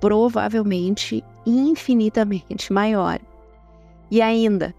Provavelmente 0.00 1.24
infinitamente 1.46 2.72
maior. 2.72 3.18
E 4.10 4.20
ainda, 4.20 4.74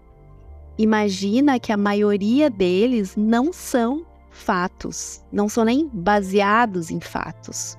imagina 0.78 1.58
que 1.58 1.72
a 1.72 1.76
maioria 1.76 2.48
deles 2.48 3.16
não 3.16 3.52
são 3.52 4.04
fatos, 4.30 5.24
não 5.32 5.48
são 5.48 5.64
nem 5.64 5.88
baseados 5.92 6.90
em 6.90 7.00
fatos, 7.00 7.76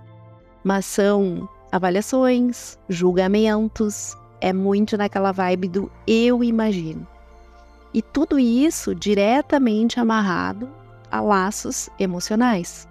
mas 0.63 0.85
são 0.85 1.47
avaliações, 1.71 2.77
julgamentos, 2.89 4.17
é 4.41 4.51
muito 4.53 4.97
naquela 4.97 5.31
vibe 5.31 5.67
do 5.67 5.91
eu 6.05 6.43
imagino. 6.43 7.07
E 7.93 8.01
tudo 8.01 8.37
isso 8.37 8.93
diretamente 8.93 9.99
amarrado 9.99 10.69
a 11.09 11.21
laços 11.21 11.89
emocionais. 11.97 12.87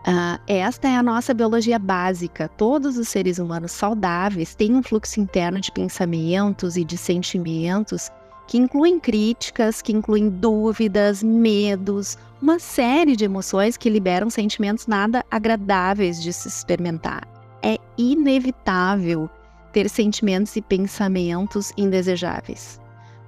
Uh, 0.00 0.40
esta 0.46 0.88
é 0.88 0.96
a 0.96 1.02
nossa 1.02 1.34
biologia 1.34 1.78
básica. 1.78 2.48
Todos 2.48 2.96
os 2.96 3.08
seres 3.08 3.38
humanos 3.38 3.72
saudáveis 3.72 4.54
têm 4.54 4.74
um 4.74 4.82
fluxo 4.82 5.20
interno 5.20 5.60
de 5.60 5.70
pensamentos 5.70 6.76
e 6.76 6.84
de 6.84 6.96
sentimentos 6.96 8.10
que 8.46 8.58
incluem 8.58 8.98
críticas, 8.98 9.80
que 9.80 9.92
incluem 9.92 10.28
dúvidas, 10.28 11.22
medos, 11.22 12.18
uma 12.42 12.58
série 12.58 13.14
de 13.14 13.24
emoções 13.24 13.76
que 13.76 13.88
liberam 13.88 14.28
sentimentos 14.28 14.88
nada 14.88 15.24
agradáveis 15.30 16.20
de 16.20 16.32
se 16.32 16.48
experimentar. 16.48 17.28
É 17.62 17.76
inevitável 17.96 19.30
ter 19.72 19.88
sentimentos 19.88 20.56
e 20.56 20.62
pensamentos 20.62 21.72
indesejáveis. 21.76 22.80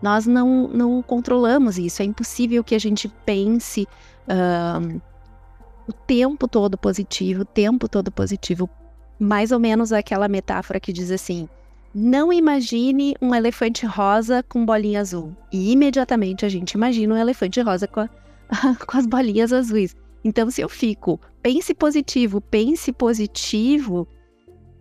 Nós 0.02 0.26
não, 0.26 0.66
não 0.66 1.00
controlamos 1.02 1.78
isso, 1.78 2.02
é 2.02 2.04
impossível 2.04 2.64
que 2.64 2.74
a 2.74 2.80
gente 2.80 3.06
pense 3.24 3.86
uh, 4.26 5.00
o 5.88 5.92
tempo 5.92 6.46
todo 6.48 6.78
positivo, 6.78 7.42
o 7.42 7.44
tempo 7.44 7.88
todo 7.88 8.10
positivo. 8.10 8.68
Mais 9.18 9.52
ou 9.52 9.60
menos 9.60 9.92
aquela 9.92 10.28
metáfora 10.28 10.80
que 10.80 10.92
diz 10.92 11.10
assim: 11.10 11.48
não 11.94 12.32
imagine 12.32 13.14
um 13.20 13.34
elefante 13.34 13.84
rosa 13.84 14.42
com 14.42 14.64
bolinha 14.64 15.00
azul. 15.00 15.36
E 15.52 15.72
imediatamente 15.72 16.46
a 16.46 16.48
gente 16.48 16.72
imagina 16.72 17.14
um 17.14 17.18
elefante 17.18 17.60
rosa 17.60 17.86
com, 17.86 18.00
a, 18.00 18.08
com 18.86 18.96
as 18.96 19.06
bolinhas 19.06 19.52
azuis. 19.52 19.94
Então, 20.24 20.50
se 20.50 20.60
eu 20.60 20.68
fico, 20.68 21.20
pense 21.42 21.74
positivo, 21.74 22.40
pense 22.40 22.92
positivo, 22.92 24.06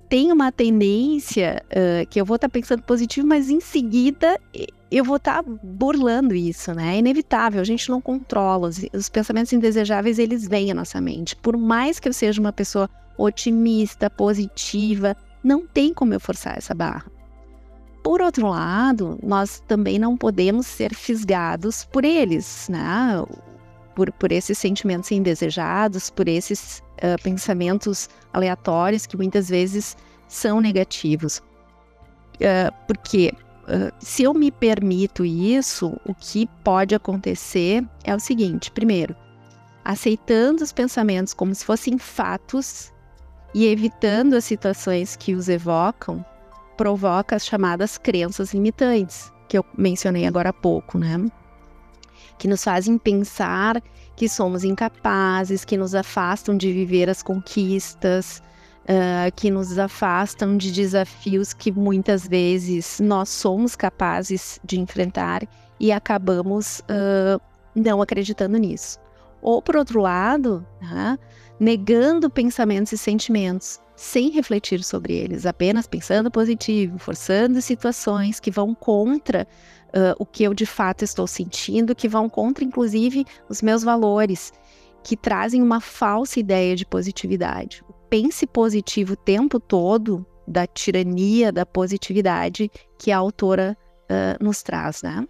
tem 0.08 0.31
uma 0.31 0.51
tendência 0.51 1.63
uh, 1.67 2.08
que 2.08 2.22
eu 2.22 2.25
vou 2.25 2.36
estar 2.36 2.48
tá 2.48 2.51
pensando 2.51 2.84
positivo, 2.84 3.27
mas 3.27 3.50
em 3.50 3.60
seguida 3.60 4.39
eu 4.91 5.05
vou 5.05 5.15
estar 5.15 5.41
tá 5.41 5.51
burlando 5.63 6.36
isso, 6.36 6.74
né? 6.74 6.95
É 6.95 7.00
inevitável, 7.00 7.62
a 7.62 7.63
gente 7.63 7.89
não 7.89 8.01
controla. 8.01 8.67
Os, 8.67 8.86
os 8.93 9.07
pensamentos 9.07 9.53
indesejáveis, 9.53 10.19
eles 10.19 10.48
vêm 10.48 10.69
à 10.69 10.74
nossa 10.74 11.00
mente. 11.00 11.36
Por 11.36 11.55
mais 11.55 12.00
que 12.00 12.10
eu 12.10 12.13
seja 12.13 12.41
uma 12.41 12.51
pessoa 12.51 12.89
otimista, 13.17 14.10
positiva, 14.10 15.15
não 15.41 15.65
tem 15.65 15.93
como 15.93 16.13
eu 16.13 16.19
forçar 16.19 16.57
essa 16.57 16.74
barra. 16.74 17.05
Por 18.03 18.21
outro 18.21 18.50
lado, 18.50 19.17
nós 19.24 19.62
também 19.67 19.98
não 19.98 20.17
podemos 20.17 20.67
ser 20.67 20.93
fisgados 20.93 21.86
por 21.86 22.03
eles, 22.03 22.67
né? 22.69 23.24
Por, 23.95 24.12
por 24.12 24.31
esses 24.31 24.57
sentimentos 24.57 25.12
indesejados, 25.12 26.10
por 26.10 26.27
esses 26.27 26.79
uh, 26.98 27.21
pensamentos 27.24 28.10
aleatórios 28.33 29.05
que 29.05 29.15
muitas 29.15 29.50
vezes 29.50 29.95
são 30.27 30.60
negativos. 30.60 31.38
Uh, 32.38 32.74
porque 32.88 33.31
se 33.99 34.23
eu 34.23 34.33
me 34.33 34.51
permito 34.51 35.23
isso, 35.23 35.97
o 36.05 36.13
que 36.13 36.47
pode 36.63 36.95
acontecer 36.95 37.83
é 38.03 38.15
o 38.15 38.19
seguinte: 38.19 38.71
primeiro, 38.71 39.15
aceitando 39.83 40.63
os 40.63 40.71
pensamentos 40.71 41.33
como 41.33 41.53
se 41.53 41.65
fossem 41.65 41.97
fatos 41.97 42.91
e 43.53 43.65
evitando 43.65 44.35
as 44.35 44.45
situações 44.45 45.15
que 45.15 45.33
os 45.33 45.49
evocam, 45.49 46.25
provoca 46.77 47.35
as 47.35 47.45
chamadas 47.45 47.97
crenças 47.97 48.53
limitantes, 48.53 49.31
que 49.47 49.57
eu 49.57 49.65
mencionei 49.77 50.25
agora 50.25 50.49
há 50.49 50.53
pouco, 50.53 50.97
né? 50.97 51.29
Que 52.37 52.47
nos 52.47 52.63
fazem 52.63 52.97
pensar 52.97 53.81
que 54.15 54.27
somos 54.27 54.63
incapazes, 54.63 55.65
que 55.65 55.77
nos 55.77 55.93
afastam 55.93 56.57
de 56.57 56.71
viver 56.71 57.09
as 57.09 57.21
conquistas, 57.21 58.41
uh, 58.91 59.31
que 59.36 59.50
nos 59.50 59.77
afastam 59.77 60.57
de 60.57 60.71
desafios 60.71 61.53
que 61.53 61.71
muitas 61.71 62.27
vezes 62.27 63.00
nós 63.00 63.29
somos 63.29 63.75
capazes 63.75 64.60
de 64.63 64.79
enfrentar 64.79 65.48
e 65.79 65.91
acabamos 65.91 66.79
uh, 66.81 67.41
não 67.74 68.01
acreditando 68.01 68.57
nisso. 68.57 69.00
Ou, 69.41 69.62
por 69.62 69.75
outro 69.75 70.01
lado, 70.01 70.65
né, 70.81 71.17
negando 71.60 72.29
pensamentos 72.29 72.91
e 72.91 72.98
sentimentos, 72.98 73.79
sem 73.95 74.29
refletir 74.29 74.83
sobre 74.83 75.13
eles, 75.13 75.45
apenas 75.45 75.88
pensando 75.88 76.29
positivo, 76.29 77.00
forçando 77.00 77.62
situações 77.62 78.39
que 78.39 78.51
vão 78.51 78.75
contra 78.75 79.48
uh, 79.88 80.15
o 80.19 80.25
que 80.25 80.43
eu 80.43 80.53
de 80.53 80.65
fato 80.65 81.03
estou 81.03 81.25
sentindo, 81.25 81.95
que 81.95 82.07
vão 82.07 82.29
contra, 82.29 82.63
inclusive, 82.63 83.25
os 83.50 83.62
meus 83.62 83.83
valores, 83.83 84.51
que 85.03 85.17
trazem 85.17 85.62
uma 85.62 85.79
falsa 85.79 86.39
ideia 86.39 86.75
de 86.75 86.86
positividade. 86.86 87.83
Pense 88.12 88.46
positivo 88.46 89.13
o 89.13 89.18
tempo 89.18 89.60
todo 89.60 90.24
da 90.48 90.68
tirania 90.68 91.51
da 91.51 91.65
positividade 91.65 92.70
que 93.00 93.12
a 93.12 93.18
autora 93.18 93.75
uh, 94.03 94.44
nos 94.44 94.62
traz, 94.62 95.01
né? 95.01 95.25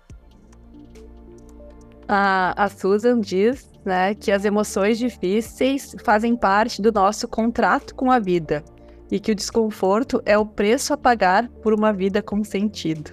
a, 2.11 2.65
a 2.65 2.67
Susan 2.67 3.21
diz 3.21 3.71
né, 3.85 4.13
que 4.13 4.33
as 4.33 4.43
emoções 4.43 4.99
difíceis 4.99 5.95
fazem 6.03 6.35
parte 6.35 6.81
do 6.81 6.91
nosso 6.91 7.25
contrato 7.25 7.95
com 7.95 8.11
a 8.11 8.19
vida 8.19 8.61
e 9.09 9.17
que 9.17 9.31
o 9.31 9.35
desconforto 9.35 10.21
é 10.25 10.37
o 10.37 10.45
preço 10.45 10.93
a 10.93 10.97
pagar 10.97 11.47
por 11.63 11.73
uma 11.73 11.93
vida 11.93 12.21
com 12.21 12.43
sentido. 12.43 13.11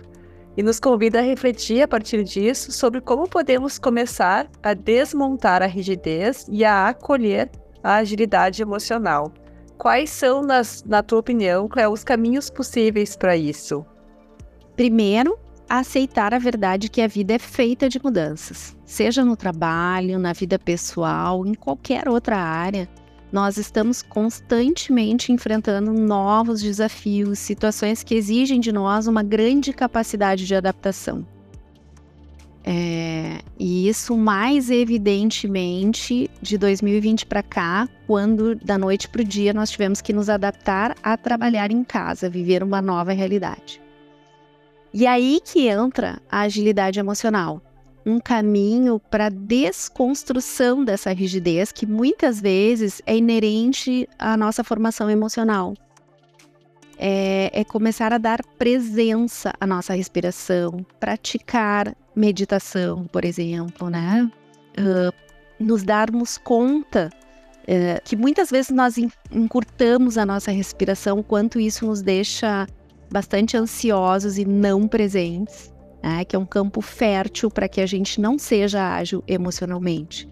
E 0.57 0.63
nos 0.65 0.81
convida 0.81 1.21
a 1.21 1.23
refletir 1.23 1.83
a 1.83 1.89
partir 1.89 2.25
disso 2.25 2.73
sobre 2.73 3.01
como 3.01 3.29
podemos 3.29 3.79
começar 3.79 4.51
a 4.61 4.75
desmontar 4.75 5.63
a 5.63 5.67
rigidez 5.67 6.45
e 6.51 6.65
a 6.65 6.89
acolher 6.89 7.49
a 7.85 7.97
agilidade 7.97 8.61
emocional. 8.61 9.33
Quais 9.79 10.11
são, 10.11 10.43
nas, 10.43 10.83
na 10.83 11.05
tua 11.05 11.21
opinião, 11.21 11.69
Cléo, 11.69 11.93
os 11.93 12.03
caminhos 12.03 12.51
possíveis 12.51 13.17
para 13.17 13.37
isso? 13.37 13.87
Primeiro, 14.75 15.39
aceitar 15.69 16.35
a 16.35 16.39
verdade 16.39 16.89
que 16.89 17.01
a 17.01 17.07
vida 17.07 17.35
é 17.35 17.39
feita 17.39 17.89
de 17.89 18.03
mudanças, 18.03 18.77
seja 18.85 19.25
no 19.25 19.37
trabalho, 19.37 20.19
na 20.19 20.33
vida 20.33 20.59
pessoal, 20.59 21.47
em 21.47 21.55
qualquer 21.55 22.09
outra 22.09 22.37
área. 22.37 22.89
Nós 23.31 23.57
estamos 23.57 24.03
constantemente 24.03 25.31
enfrentando 25.31 25.93
novos 25.93 26.61
desafios, 26.61 27.39
situações 27.39 28.03
que 28.03 28.17
exigem 28.17 28.59
de 28.59 28.73
nós 28.73 29.07
uma 29.07 29.23
grande 29.23 29.73
capacidade 29.73 30.45
de 30.45 30.57
adaptação. 30.57 31.25
É, 32.71 33.39
e 33.59 33.89
isso 33.89 34.15
mais 34.15 34.71
evidentemente 34.71 36.31
de 36.43 36.59
2020 36.59 37.25
para 37.25 37.43
cá, 37.43 37.89
quando 38.07 38.55
da 38.57 38.77
noite 38.77 39.09
para 39.09 39.23
o 39.23 39.25
dia 39.25 39.55
nós 39.55 39.71
tivemos 39.71 40.03
que 40.03 40.13
nos 40.13 40.29
adaptar 40.29 40.95
a 41.03 41.17
trabalhar 41.17 41.71
em 41.71 41.83
casa, 41.83 42.29
viver 42.29 42.63
uma 42.63 42.83
nova 42.83 43.13
realidade. 43.13 43.81
E 44.93 45.07
aí 45.07 45.41
que 45.43 45.67
entra 45.67 46.21
a 46.31 46.41
agilidade 46.41 47.01
emocional, 47.01 47.63
um 48.05 48.21
caminho 48.21 49.01
para 49.11 49.31
desconstrução 49.31 50.85
dessa 50.85 51.11
rigidez 51.11 51.73
que 51.73 51.87
muitas 51.87 52.39
vezes 52.39 53.01
é 53.07 53.17
inerente 53.17 54.07
à 54.19 54.37
nossa 54.37 54.63
formação 54.63 55.09
emocional. 55.09 55.73
É, 56.99 57.51
é 57.61 57.65
começar 57.65 58.13
a 58.13 58.19
dar 58.19 58.45
presença 58.59 59.55
à 59.59 59.67
nossa 59.67 59.95
respiração, 59.95 60.85
praticar 60.99 61.97
meditação, 62.19 63.05
por 63.05 63.25
exemplo, 63.25 63.89
né? 63.89 64.31
Uh, 64.79 65.13
nos 65.59 65.83
darmos 65.83 66.37
conta 66.39 67.11
uh, 67.63 68.03
que 68.05 68.17
muitas 68.17 68.51
vezes 68.51 68.71
nós 68.71 68.97
encurtamos 69.31 70.19
a 70.19 70.27
nossa 70.27 70.51
respiração, 70.51 71.23
quanto 71.23 71.61
isso 71.61 71.87
nos 71.87 72.03
deixa 72.03 72.67
bastante 73.11 73.57
ansiosos 73.57 74.37
e 74.39 74.45
não 74.45 74.87
presentes, 74.87 75.73
né, 76.03 76.25
que 76.25 76.37
é 76.37 76.39
um 76.39 76.47
campo 76.47 76.81
fértil 76.81 77.51
para 77.51 77.69
que 77.69 77.81
a 77.81 77.87
gente 77.87 78.21
não 78.21 78.39
seja 78.39 78.95
ágil 78.95 79.25
emocionalmente. 79.27 80.29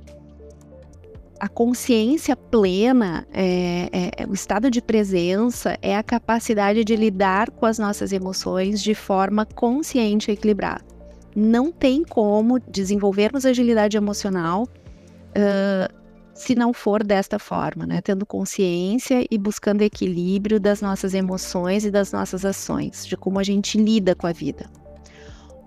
A 1.39 1.49
consciência 1.49 2.35
plena, 2.35 3.27
é, 3.33 3.89
é, 3.93 4.23
é, 4.23 4.27
o 4.27 4.33
estado 4.33 4.71
de 4.71 4.81
presença, 4.81 5.77
é 5.83 5.95
a 5.97 6.03
capacidade 6.03 6.83
de 6.83 6.97
lidar 6.97 7.51
com 7.51 7.67
as 7.67 7.79
nossas 7.79 8.13
emoções 8.13 8.83
de 8.83 8.95
forma 8.95 9.45
consciente 9.45 10.31
e 10.31 10.35
equilibrada. 10.35 10.96
Não 11.37 11.71
tem 11.71 12.03
como 12.03 12.59
desenvolvermos 12.59 13.45
agilidade 13.45 13.95
emocional 13.95 14.63
uh, 14.63 15.95
se 16.33 16.55
não 16.55 16.73
for 16.73 17.05
desta 17.05 17.39
forma, 17.39 17.87
né? 17.87 18.01
Tendo 18.01 18.25
consciência 18.25 19.27
e 19.31 19.37
buscando 19.37 19.83
equilíbrio 19.83 20.59
das 20.59 20.81
nossas 20.81 21.13
emoções 21.13 21.85
e 21.85 21.91
das 21.91 22.11
nossas 22.11 22.43
ações, 22.43 23.07
de 23.07 23.19
como 23.19 23.39
a 23.39 23.43
gente 23.43 23.77
lida 23.77 24.15
com 24.15 24.27
a 24.27 24.33
vida. 24.33 24.67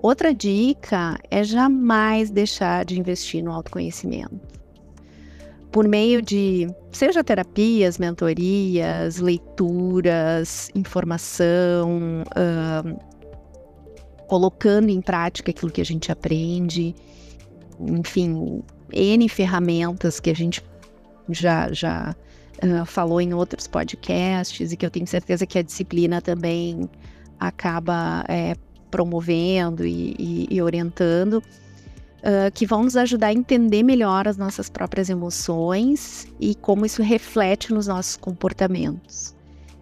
Outra 0.02 0.34
dica 0.34 1.20
é 1.30 1.44
jamais 1.44 2.32
deixar 2.32 2.86
de 2.86 3.00
investir 3.00 3.44
no 3.44 3.52
autoconhecimento. 3.52 4.40
Por 5.72 5.88
meio 5.88 6.20
de, 6.20 6.68
seja 6.92 7.24
terapias, 7.24 8.00
mentorias, 8.00 9.18
leituras, 9.18 10.72
informação, 10.74 12.24
uh, 12.30 13.09
colocando 14.30 14.90
em 14.90 15.02
prática 15.02 15.50
aquilo 15.50 15.72
que 15.72 15.82
a 15.82 15.84
gente 15.84 16.12
aprende, 16.12 16.94
enfim, 17.80 18.62
N 18.94 19.28
ferramentas 19.28 20.20
que 20.20 20.30
a 20.30 20.36
gente 20.36 20.64
já, 21.28 21.74
já 21.74 22.16
uh, 22.64 22.86
falou 22.86 23.20
em 23.20 23.34
outros 23.34 23.68
podcasts 23.68 24.72
e 24.72 24.78
que 24.78 24.86
eu 24.86 24.92
tenho 24.92 25.08
certeza 25.08 25.48
que 25.48 25.58
a 25.58 25.64
disciplina 25.64 26.22
também 26.22 26.88
acaba 27.40 28.24
é, 28.30 28.56
promovendo 28.92 29.84
e, 29.84 30.16
e, 30.20 30.48
e 30.52 30.62
orientando, 30.62 31.42
uh, 32.20 32.52
que 32.54 32.68
vão 32.68 32.84
nos 32.84 32.96
ajudar 32.96 33.28
a 33.28 33.34
entender 33.34 33.82
melhor 33.82 34.28
as 34.28 34.38
nossas 34.38 34.70
próprias 34.70 35.10
emoções 35.10 36.28
e 36.40 36.54
como 36.54 36.86
isso 36.86 37.02
reflete 37.02 37.74
nos 37.74 37.88
nossos 37.88 38.16
comportamentos. 38.16 39.34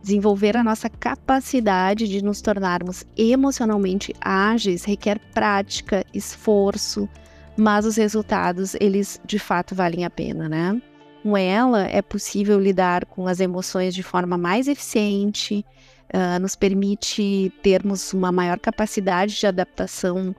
Desenvolver 0.07 0.55
a 0.55 0.63
nossa 0.63 0.89
capacidade 0.89 2.07
de 2.07 2.23
nos 2.23 2.39
tornarmos 2.39 3.03
emocionalmente 3.17 4.13
ágeis 4.21 4.85
requer 4.85 5.19
prática, 5.33 6.05
esforço, 6.13 7.09
mas 7.57 7.85
os 7.85 7.97
resultados, 7.97 8.73
eles 8.79 9.19
de 9.25 9.37
fato 9.37 9.75
valem 9.75 10.05
a 10.05 10.09
pena, 10.09 10.47
né? 10.47 10.81
Com 11.21 11.35
ela 11.35 11.83
é 11.89 12.01
possível 12.01 12.57
lidar 12.57 13.05
com 13.05 13.27
as 13.27 13.41
emoções 13.41 13.93
de 13.93 14.01
forma 14.01 14.37
mais 14.37 14.69
eficiente, 14.69 15.65
uh, 16.13 16.39
nos 16.39 16.55
permite 16.55 17.51
termos 17.61 18.13
uma 18.13 18.31
maior 18.31 18.59
capacidade 18.59 19.37
de 19.37 19.45
adaptação 19.45 20.33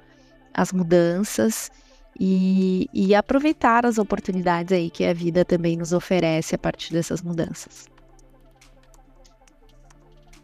às 0.55 0.73
mudanças 0.73 1.71
e, 2.19 2.89
e 2.91 3.15
aproveitar 3.15 3.85
as 3.85 3.99
oportunidades 3.99 4.73
aí 4.73 4.89
que 4.89 5.05
a 5.05 5.13
vida 5.13 5.45
também 5.45 5.77
nos 5.77 5.93
oferece 5.93 6.55
a 6.55 6.59
partir 6.59 6.95
dessas 6.95 7.21
mudanças. 7.21 7.98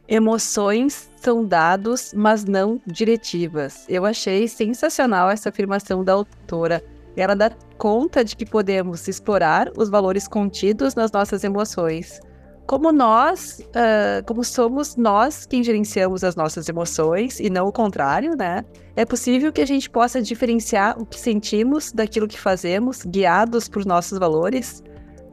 Emoções 0.07 1.11
são 1.17 1.45
dados, 1.45 2.13
mas 2.15 2.45
não 2.45 2.81
diretivas. 2.87 3.87
Eu 3.89 4.05
achei 4.05 4.47
sensacional 4.47 5.31
essa 5.31 5.49
afirmação 5.49 6.05
da 6.05 6.13
autora. 6.13 6.85
Ela 7.17 7.35
dá 7.35 7.51
conta 7.79 8.23
de 8.23 8.37
que 8.37 8.45
podemos 8.45 9.09
explorar 9.09 9.71
os 9.79 9.89
valores 9.89 10.29
contidos 10.29 10.95
nas 10.95 11.11
nossas 11.11 11.43
emoções. 11.43 12.21
Como 12.67 12.93
nós, 12.93 13.61
uh, 13.61 14.25
como 14.27 14.43
somos 14.43 14.97
nós 14.97 15.47
quem 15.47 15.63
gerenciamos 15.63 16.25
as 16.25 16.35
nossas 16.35 16.69
emoções 16.69 17.41
e 17.41 17.49
não 17.49 17.67
o 17.67 17.73
contrário, 17.73 18.37
né? 18.37 18.65
É 18.97 19.05
possível 19.05 19.53
que 19.53 19.61
a 19.61 19.67
gente 19.67 19.89
possa 19.89 20.21
diferenciar 20.21 21.01
o 21.01 21.05
que 21.05 21.19
sentimos 21.19 21.93
daquilo 21.93 22.29
que 22.29 22.41
fazemos, 22.41 23.05
guiados 23.05 23.69
por 23.69 23.85
nossos 23.85 24.19
valores. 24.19 24.83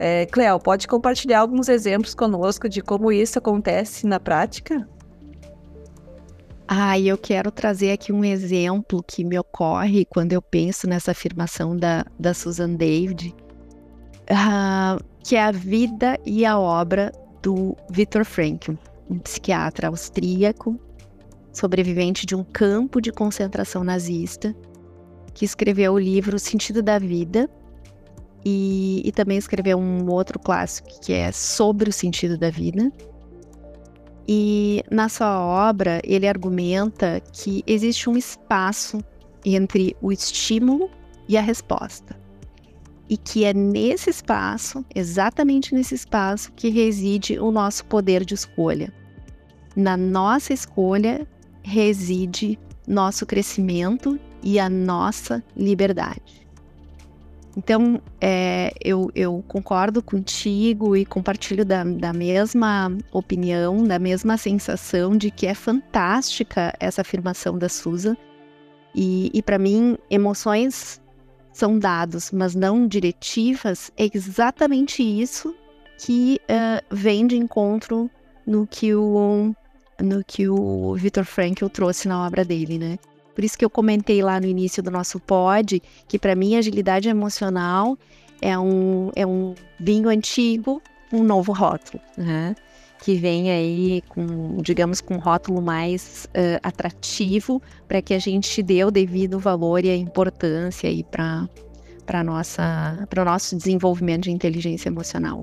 É, 0.04 0.26
Cleo, 0.26 0.58
pode 0.58 0.88
compartilhar 0.88 1.38
alguns 1.38 1.68
exemplos 1.68 2.12
conosco 2.12 2.68
de 2.68 2.82
como 2.82 3.12
isso 3.12 3.38
acontece 3.38 4.04
na 4.04 4.18
prática? 4.18 4.88
Ah, 6.66 6.98
eu 6.98 7.16
quero 7.16 7.52
trazer 7.52 7.92
aqui 7.92 8.12
um 8.12 8.24
exemplo 8.24 9.00
que 9.00 9.22
me 9.22 9.38
ocorre 9.38 10.04
quando 10.04 10.32
eu 10.32 10.42
penso 10.42 10.88
nessa 10.88 11.12
afirmação 11.12 11.76
da, 11.76 12.04
da 12.18 12.34
Susan 12.34 12.74
David, 12.74 13.32
uh, 14.22 15.00
que 15.22 15.36
é 15.36 15.44
a 15.44 15.52
vida 15.52 16.18
e 16.26 16.44
a 16.44 16.58
obra 16.58 17.12
do 17.40 17.76
Viktor 17.88 18.24
Frankl, 18.24 18.72
um 19.08 19.20
psiquiatra 19.20 19.86
austríaco, 19.86 20.80
sobrevivente 21.52 22.26
de 22.26 22.34
um 22.34 22.42
campo 22.42 23.00
de 23.00 23.12
concentração 23.12 23.84
nazista, 23.84 24.52
que 25.32 25.44
escreveu 25.44 25.92
o 25.92 25.98
livro 25.98 26.34
O 26.34 26.40
Sentido 26.40 26.82
da 26.82 26.98
Vida, 26.98 27.48
e, 28.44 29.02
e 29.04 29.12
também 29.12 29.38
escreveu 29.38 29.78
um 29.78 30.10
outro 30.10 30.38
clássico 30.38 30.88
que 31.00 31.12
é 31.12 31.30
sobre 31.32 31.88
o 31.88 31.92
sentido 31.92 32.36
da 32.36 32.50
vida. 32.50 32.90
E 34.26 34.84
na 34.90 35.08
sua 35.08 35.40
obra, 35.40 36.00
ele 36.04 36.28
argumenta 36.28 37.20
que 37.32 37.62
existe 37.66 38.08
um 38.08 38.16
espaço 38.16 39.02
entre 39.44 39.96
o 40.00 40.12
estímulo 40.12 40.88
e 41.28 41.36
a 41.36 41.40
resposta. 41.40 42.16
E 43.08 43.16
que 43.16 43.44
é 43.44 43.52
nesse 43.52 44.10
espaço, 44.10 44.84
exatamente 44.94 45.74
nesse 45.74 45.94
espaço, 45.94 46.52
que 46.52 46.68
reside 46.68 47.38
o 47.38 47.50
nosso 47.50 47.84
poder 47.86 48.24
de 48.24 48.34
escolha. 48.34 48.92
Na 49.76 49.96
nossa 49.96 50.52
escolha 50.52 51.26
reside 51.62 52.58
nosso 52.86 53.26
crescimento 53.26 54.18
e 54.42 54.58
a 54.58 54.68
nossa 54.68 55.42
liberdade. 55.56 56.41
Então, 57.56 58.00
é, 58.20 58.72
eu, 58.80 59.10
eu, 59.14 59.44
concordo 59.46 60.02
contigo 60.02 60.96
e 60.96 61.04
compartilho 61.04 61.64
da, 61.64 61.84
da, 61.84 62.12
mesma 62.12 62.90
opinião, 63.12 63.84
da 63.84 63.98
mesma 63.98 64.38
sensação 64.38 65.16
de 65.16 65.30
que 65.30 65.46
é 65.46 65.54
fantástica 65.54 66.72
essa 66.80 67.02
afirmação 67.02 67.58
da 67.58 67.68
Susan. 67.68 68.16
E, 68.94 69.30
e 69.34 69.42
para 69.42 69.58
mim, 69.58 69.98
emoções 70.10 71.00
são 71.52 71.78
dados, 71.78 72.30
mas 72.30 72.54
não 72.54 72.86
diretivas, 72.88 73.92
é 73.98 74.08
exatamente 74.12 75.02
isso 75.02 75.54
que 75.98 76.40
uh, 76.44 76.82
vem 76.90 77.26
de 77.26 77.36
encontro 77.36 78.10
no 78.46 78.66
que 78.66 78.94
o, 78.94 79.54
no 80.00 80.24
que 80.24 80.48
o 80.48 80.94
Viktor 80.94 81.24
Frankl 81.24 81.68
trouxe 81.68 82.08
na 82.08 82.26
obra 82.26 82.44
dele, 82.44 82.78
né? 82.78 82.98
Por 83.34 83.44
isso 83.44 83.56
que 83.58 83.64
eu 83.64 83.70
comentei 83.70 84.22
lá 84.22 84.40
no 84.40 84.46
início 84.46 84.82
do 84.82 84.90
nosso 84.90 85.18
pod 85.18 85.82
que 86.06 86.18
para 86.18 86.34
mim 86.34 86.56
agilidade 86.56 87.08
emocional 87.08 87.98
é 88.40 88.58
um, 88.58 89.10
é 89.14 89.26
um 89.26 89.54
vinho 89.78 90.08
antigo, 90.08 90.82
um 91.12 91.22
novo 91.22 91.52
rótulo, 91.52 92.02
né? 92.16 92.54
que 93.02 93.16
vem 93.16 93.50
aí 93.50 94.00
com, 94.08 94.58
digamos, 94.62 95.00
com 95.00 95.14
um 95.14 95.18
rótulo 95.18 95.60
mais 95.60 96.28
uh, 96.28 96.60
atrativo 96.62 97.60
para 97.88 98.00
que 98.00 98.14
a 98.14 98.18
gente 98.18 98.62
dê 98.62 98.84
o 98.84 98.92
devido 98.92 99.40
valor 99.40 99.84
e 99.84 99.90
a 99.90 99.96
importância 99.96 100.88
aí 100.88 101.02
para 101.02 101.48
para 102.06 102.22
nossa 102.22 103.06
para 103.10 103.22
o 103.22 103.24
nosso 103.24 103.56
desenvolvimento 103.56 104.24
de 104.24 104.30
inteligência 104.30 104.88
emocional. 104.88 105.40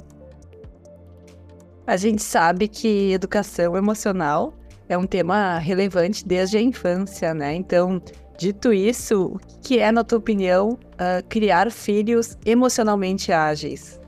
A 1.85 1.97
gente 1.97 2.23
sabe 2.23 2.69
que 2.69 3.11
educação 3.11 3.75
emocional 3.75 4.53
é 4.89 4.97
um 4.97 5.05
tema 5.05 5.59
relevante 5.59 6.27
desde 6.27 6.57
a 6.57 6.61
infância, 6.61 7.33
né? 7.33 7.53
Então, 7.53 8.01
dito 8.37 8.73
isso, 8.73 9.35
o 9.35 9.39
que 9.61 9.79
é, 9.79 9.91
na 9.91 10.03
tua 10.03 10.17
opinião, 10.17 10.71
uh, 10.71 11.25
criar 11.29 11.71
filhos 11.71 12.35
emocionalmente 12.43 13.31
ágeis? 13.31 14.01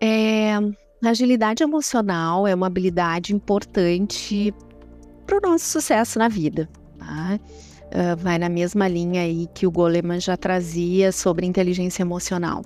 É, 0.00 0.52
agilidade 1.02 1.62
emocional 1.62 2.46
é 2.46 2.54
uma 2.54 2.66
habilidade 2.66 3.34
importante 3.34 4.52
para 5.26 5.38
o 5.38 5.50
nosso 5.50 5.64
sucesso 5.64 6.18
na 6.18 6.28
vida. 6.28 6.68
Tá? 6.98 7.40
Uh, 7.86 8.16
vai 8.18 8.36
na 8.38 8.50
mesma 8.50 8.86
linha 8.86 9.22
aí 9.22 9.48
que 9.54 9.66
o 9.66 9.70
Goleman 9.70 10.20
já 10.20 10.36
trazia 10.36 11.10
sobre 11.10 11.46
inteligência 11.46 12.02
emocional. 12.02 12.62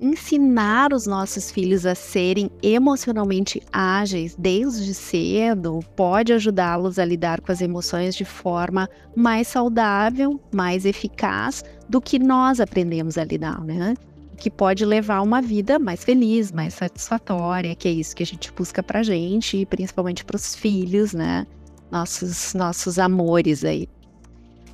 Ensinar 0.00 0.94
os 0.94 1.06
nossos 1.06 1.50
filhos 1.50 1.84
a 1.84 1.94
serem 1.94 2.50
emocionalmente 2.62 3.62
ágeis 3.70 4.34
desde 4.38 4.94
cedo 4.94 5.80
pode 5.94 6.32
ajudá-los 6.32 6.98
a 6.98 7.04
lidar 7.04 7.42
com 7.42 7.52
as 7.52 7.60
emoções 7.60 8.14
de 8.14 8.24
forma 8.24 8.88
mais 9.14 9.48
saudável, 9.48 10.40
mais 10.50 10.86
eficaz 10.86 11.62
do 11.86 12.00
que 12.00 12.18
nós 12.18 12.60
aprendemos 12.60 13.18
a 13.18 13.24
lidar, 13.24 13.62
né? 13.62 13.94
que 14.40 14.50
pode 14.50 14.86
levar 14.86 15.20
uma 15.20 15.42
vida 15.42 15.78
mais 15.78 16.02
feliz, 16.02 16.50
mais 16.50 16.72
satisfatória, 16.72 17.74
que 17.74 17.86
é 17.86 17.90
isso 17.90 18.16
que 18.16 18.22
a 18.22 18.26
gente 18.26 18.50
busca 18.50 18.82
pra 18.82 19.02
gente 19.02 19.58
e 19.58 19.66
principalmente 19.66 20.24
para 20.24 20.34
os 20.34 20.54
filhos, 20.54 21.12
né? 21.12 21.46
Nossos, 21.90 22.54
nossos 22.54 22.98
amores 22.98 23.64
aí. 23.64 23.86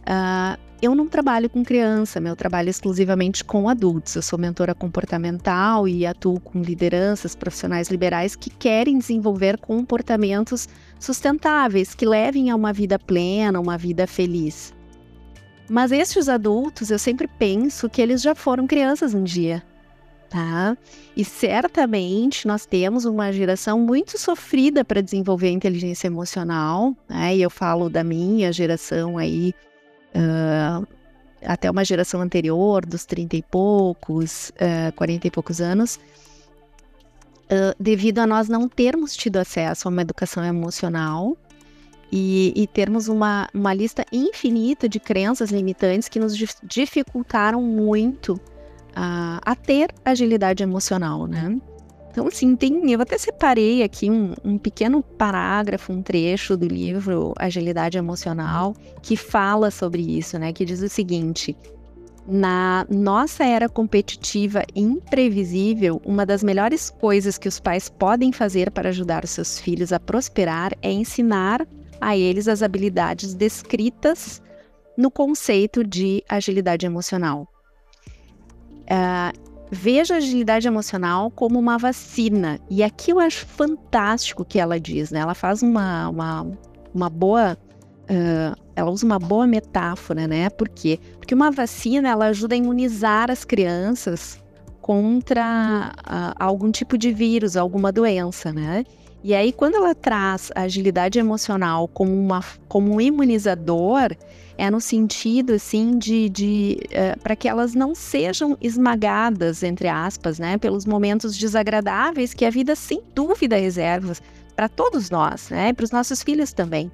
Uh, 0.02 0.65
eu 0.80 0.94
não 0.94 1.06
trabalho 1.06 1.48
com 1.48 1.64
criança, 1.64 2.20
meu 2.20 2.36
trabalho 2.36 2.68
é 2.68 2.70
exclusivamente 2.70 3.42
com 3.42 3.68
adultos. 3.68 4.14
Eu 4.14 4.22
sou 4.22 4.38
mentora 4.38 4.74
comportamental 4.74 5.88
e 5.88 6.04
atuo 6.04 6.38
com 6.38 6.60
lideranças 6.60 7.34
profissionais 7.34 7.88
liberais 7.88 8.36
que 8.36 8.50
querem 8.50 8.98
desenvolver 8.98 9.56
comportamentos 9.58 10.68
sustentáveis, 11.00 11.94
que 11.94 12.04
levem 12.04 12.50
a 12.50 12.56
uma 12.56 12.72
vida 12.72 12.98
plena, 12.98 13.60
uma 13.60 13.78
vida 13.78 14.06
feliz. 14.06 14.74
Mas 15.68 15.92
estes 15.92 16.28
adultos, 16.28 16.90
eu 16.90 16.98
sempre 16.98 17.26
penso 17.26 17.88
que 17.88 18.00
eles 18.00 18.22
já 18.22 18.34
foram 18.34 18.66
crianças 18.66 19.14
um 19.14 19.24
dia, 19.24 19.62
tá? 20.28 20.76
E 21.16 21.24
certamente 21.24 22.46
nós 22.46 22.66
temos 22.66 23.04
uma 23.04 23.32
geração 23.32 23.80
muito 23.80 24.18
sofrida 24.18 24.84
para 24.84 25.00
desenvolver 25.00 25.48
a 25.48 25.52
inteligência 25.52 26.06
emocional, 26.06 26.94
né? 27.08 27.34
E 27.34 27.42
eu 27.42 27.50
falo 27.50 27.88
da 27.88 28.04
minha 28.04 28.52
geração 28.52 29.18
aí, 29.18 29.52
uh, 30.16 30.87
até 31.44 31.70
uma 31.70 31.85
geração 31.85 32.20
anterior, 32.20 32.85
dos 32.85 33.05
30 33.05 33.37
e 33.37 33.42
poucos, 33.42 34.50
uh, 34.50 34.92
40 34.96 35.26
e 35.26 35.31
poucos 35.31 35.61
anos, 35.61 35.96
uh, 35.96 37.74
devido 37.79 38.18
a 38.20 38.26
nós 38.26 38.48
não 38.48 38.68
termos 38.68 39.14
tido 39.14 39.37
acesso 39.37 39.87
a 39.87 39.90
uma 39.90 40.02
educação 40.02 40.44
emocional 40.44 41.37
e, 42.11 42.52
e, 42.57 42.66
termos 42.66 43.09
uma, 43.09 43.48
uma 43.52 43.74
lista 43.74 44.05
infinita 44.12 44.88
de 44.88 45.00
crenças 45.00 45.50
limitantes 45.50 46.09
que 46.09 46.20
nos 46.20 46.37
dificultaram 46.62 47.61
muito 47.61 48.40
a 48.98 49.55
ter 49.55 49.90
agilidade 50.02 50.62
emocional, 50.62 51.26
né? 51.26 51.61
Então, 52.16 52.29
assim, 52.29 52.57
tem, 52.57 52.90
eu 52.90 53.02
até 53.02 53.18
separei 53.18 53.83
aqui 53.83 54.11
um, 54.11 54.33
um, 54.42 54.57
pequeno 54.57 55.02
parágrafo, 55.02 55.92
um 55.92 56.00
trecho 56.00 56.57
do 56.57 56.66
livro 56.66 57.35
Agilidade 57.38 57.98
Emocional, 57.98 58.74
que 59.02 59.18
fala 59.18 59.70
sobre 59.70 60.00
isso, 60.00 60.38
né? 60.38 60.50
Que 60.50 60.64
diz 60.64 60.81
o 60.81 60.88
seguinte: 60.88 61.55
na 62.26 62.87
nossa 62.88 63.44
era 63.44 63.68
competitiva 63.68 64.62
e 64.74 64.81
imprevisível, 64.81 66.00
uma 66.07 66.24
das 66.24 66.42
melhores 66.42 66.88
coisas 66.88 67.37
que 67.37 67.48
os 67.48 67.61
pais 67.61 67.90
podem 67.90 68.33
fazer 68.33 68.70
para 68.70 68.88
ajudar 68.88 69.22
os 69.22 69.29
seus 69.29 69.61
filhos 69.61 69.92
a 69.92 70.00
prosperar 70.00 70.72
é 70.81 70.90
ensinar 70.90 71.68
a 72.00 72.16
eles 72.16 72.48
as 72.48 72.62
habilidades 72.62 73.35
descritas 73.35 74.40
no 74.96 75.11
conceito 75.11 75.85
de 75.85 76.24
agilidade 76.26 76.87
emocional. 76.87 77.46
Uh, 78.85 79.55
veja 79.70 80.14
a 80.14 80.16
agilidade 80.18 80.66
emocional 80.66 81.31
como 81.31 81.59
uma 81.59 81.79
vacina. 81.79 82.59
E 82.70 82.83
aqui 82.83 83.11
eu 83.11 83.18
acho 83.18 83.46
fantástico 83.46 84.42
o 84.42 84.44
que 84.44 84.59
ela 84.59 84.79
diz, 84.79 85.11
né? 85.11 85.20
Ela 85.20 85.35
faz 85.35 85.62
uma, 85.62 86.09
uma, 86.09 86.46
uma 86.94 87.11
boa. 87.11 87.57
Uh, 88.09 88.57
ela 88.76 88.90
usa 88.90 89.05
uma 89.05 89.18
boa 89.18 89.46
metáfora, 89.46 90.29
né? 90.29 90.48
Por 90.50 90.68
quê? 90.68 91.00
Porque 91.18 91.35
uma 91.35 91.50
vacina 91.50 92.09
ela 92.09 92.26
ajuda 92.26 92.55
a 92.55 92.59
imunizar 92.59 93.31
as 93.31 93.44
crianças 93.44 94.40
contra 94.81 95.92
uh, 96.07 96.35
algum 96.38 96.70
tipo 96.70 96.96
de 96.96 97.12
vírus, 97.12 97.57
alguma 97.57 97.90
doença, 97.90 98.52
né? 98.52 98.85
E 99.24 99.35
aí, 99.35 99.52
quando 99.52 99.74
ela 99.74 99.92
traz 99.92 100.52
a 100.55 100.62
agilidade 100.62 101.18
emocional 101.18 101.88
como, 101.88 102.12
uma, 102.12 102.44
como 102.68 102.94
um 102.94 103.00
imunizador, 103.00 104.14
é 104.58 104.70
no 104.70 104.80
sentido, 104.80 105.54
assim, 105.54 105.98
de, 105.98 106.28
de 106.28 106.78
uh, 106.86 107.20
para 107.20 107.36
que 107.36 107.48
elas 107.48 107.74
não 107.74 107.94
sejam 107.94 108.56
esmagadas, 108.60 109.62
entre 109.62 109.88
aspas, 109.88 110.38
né, 110.38 110.58
pelos 110.58 110.86
momentos 110.86 111.36
desagradáveis 111.36 112.32
que 112.32 112.44
a 112.44 112.50
vida, 112.50 112.74
sem 112.74 113.02
dúvida, 113.14 113.56
reserva 113.56 114.14
para 114.54 114.68
todos 114.68 115.10
nós, 115.10 115.50
né, 115.50 115.72
para 115.72 115.84
os 115.84 115.90
nossos 115.90 116.22
filhos 116.22 116.52
também. 116.52 116.90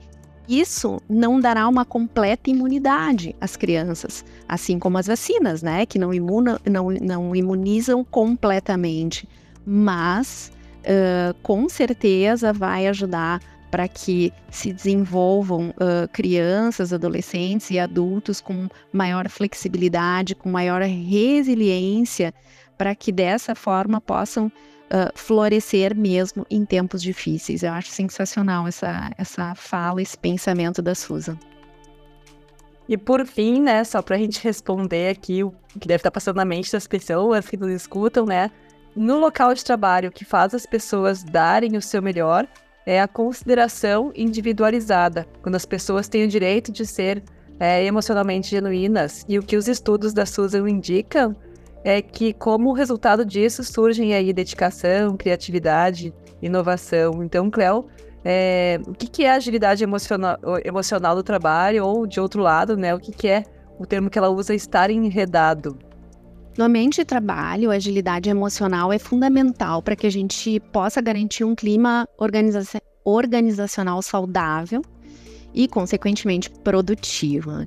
Isso 0.49 1.01
não 1.09 1.39
dará 1.39 1.69
uma 1.69 1.85
completa 1.85 2.51
imunidade 2.51 3.35
às 3.41 3.57
crianças, 3.57 4.25
assim 4.49 4.79
como 4.79 4.99
as 4.99 5.07
vacinas, 5.07 5.63
né, 5.63 5.87
que 5.87 5.99
não, 5.99 6.13
imuna, 6.13 6.61
não, 6.69 6.91
não 6.91 7.37
imunizam 7.37 8.05
completamente, 8.05 9.29
mas 9.65 10.51
uh, 10.81 11.35
com 11.43 11.69
certeza 11.69 12.53
vai 12.53 12.89
ajudar 12.89 13.41
para 13.73 13.89
que 13.89 14.31
se 14.51 14.71
desenvolvam 14.71 15.71
uh, 15.71 16.07
crianças, 16.13 16.93
adolescentes 16.93 17.71
e 17.71 17.79
adultos 17.79 18.39
com 18.39 18.69
maior 18.93 19.31
flexibilidade, 19.31 20.35
com 20.35 20.51
maior 20.51 20.83
resiliência, 20.83 22.35
para 22.77 22.95
que 22.95 23.11
dessa 23.11 23.55
forma 23.55 23.99
possam 23.99 24.49
uh, 24.49 25.11
florescer 25.15 25.97
mesmo 25.97 26.47
em 26.51 26.67
tempos 26.67 27.01
difíceis. 27.01 27.63
Eu 27.63 27.73
acho 27.73 27.89
sensacional 27.89 28.69
essa, 28.69 29.11
essa 29.17 29.55
fala, 29.55 30.03
esse 30.03 30.19
pensamento 30.19 30.83
da 30.83 30.95
Susan. 30.95 31.39
E 32.87 32.99
por 32.99 33.25
fim, 33.27 33.63
né, 33.63 33.83
só 33.85 34.03
para 34.03 34.17
a 34.17 34.19
gente 34.19 34.45
responder 34.45 35.09
aqui 35.09 35.43
o 35.43 35.51
que 35.81 35.89
deve 35.89 36.01
estar 36.01 36.11
passando 36.11 36.37
na 36.37 36.45
mente 36.45 36.71
das 36.71 36.87
pessoas 36.87 37.49
que 37.49 37.57
nos 37.57 37.71
escutam, 37.71 38.27
né? 38.27 38.51
no 38.95 39.19
local 39.19 39.55
de 39.55 39.65
trabalho 39.65 40.13
que 40.13 40.25
faz 40.25 40.55
as 40.55 40.67
pessoas 40.67 41.23
darem 41.23 41.77
o 41.77 41.83
seu 41.83 42.03
melhor 42.03 42.47
é 42.85 43.01
a 43.01 43.09
consideração 43.09 44.13
individualizada, 44.15 45.27
quando 45.43 45.55
as 45.55 45.65
pessoas 45.65 46.09
têm 46.09 46.25
o 46.25 46.29
direito 46.29 46.73
de 46.73 46.85
ser 46.85 47.23
é, 47.59 47.85
emocionalmente 47.85 48.51
genuínas. 48.51 49.25
E 49.29 49.39
o 49.39 49.43
que 49.43 49.57
os 49.57 49.69
estudos 49.69 50.13
da 50.13 50.27
Susan 50.27 50.69
indicam 50.69 51.37
é 51.85 52.01
que, 52.01 52.33
como 52.33 52.73
resultado 52.73 53.25
disso, 53.25 53.63
surgem 53.65 54.15
aí 54.15 54.33
dedicação, 54.33 55.17
criatividade, 55.17 56.13
inovação. 56.41 57.23
Então, 57.23 57.51
Cleo, 57.51 57.87
é, 58.25 58.81
o 58.87 58.93
que, 58.93 59.07
que 59.07 59.25
é 59.25 59.33
agilidade 59.33 59.83
emocional, 59.83 60.39
emocional 60.65 61.15
do 61.15 61.23
trabalho? 61.23 61.85
Ou, 61.85 62.07
de 62.07 62.21
outro 62.21 62.43
lado, 62.43 62.77
né, 62.77 62.95
o 62.95 62.99
que, 62.99 63.13
que 63.13 63.29
é 63.29 63.45
o 63.79 63.87
termo 63.87 64.11
que 64.11 64.19
ela 64.19 64.29
usa, 64.29 64.55
estar 64.55 64.91
enredado? 64.91 65.79
No 66.57 66.65
ambiente 66.65 66.97
de 66.97 67.05
trabalho, 67.05 67.71
a 67.71 67.75
agilidade 67.75 68.29
emocional 68.29 68.93
é 68.93 68.99
fundamental 68.99 69.81
para 69.83 69.97
que 69.97 70.07
a 70.07 70.11
gente 70.11 70.61
possa 70.73 71.01
garantir 71.01 71.45
um 71.45 71.55
clima 71.55 72.07
organiza 72.19 72.63
organizacional 73.05 74.01
saudável 74.03 74.83
e, 75.55 75.67
consequentemente, 75.67 76.51
produtivo. 76.51 77.67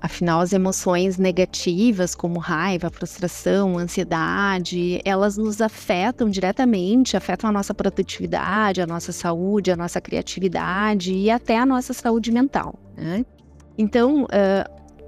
Afinal, 0.00 0.40
as 0.40 0.52
emoções 0.52 1.16
negativas, 1.16 2.14
como 2.14 2.38
raiva, 2.38 2.90
frustração, 2.90 3.78
ansiedade, 3.78 5.00
elas 5.04 5.36
nos 5.36 5.60
afetam 5.60 6.28
diretamente, 6.28 7.16
afetam 7.16 7.48
a 7.48 7.52
nossa 7.52 7.72
produtividade, 7.72 8.82
a 8.82 8.86
nossa 8.86 9.12
saúde, 9.12 9.70
a 9.70 9.76
nossa 9.76 10.00
criatividade 10.00 11.12
e 11.12 11.30
até 11.30 11.58
a 11.58 11.64
nossa 11.64 11.92
saúde 11.92 12.30
mental. 12.30 12.74
Né? 12.96 13.24
Então, 13.78 14.26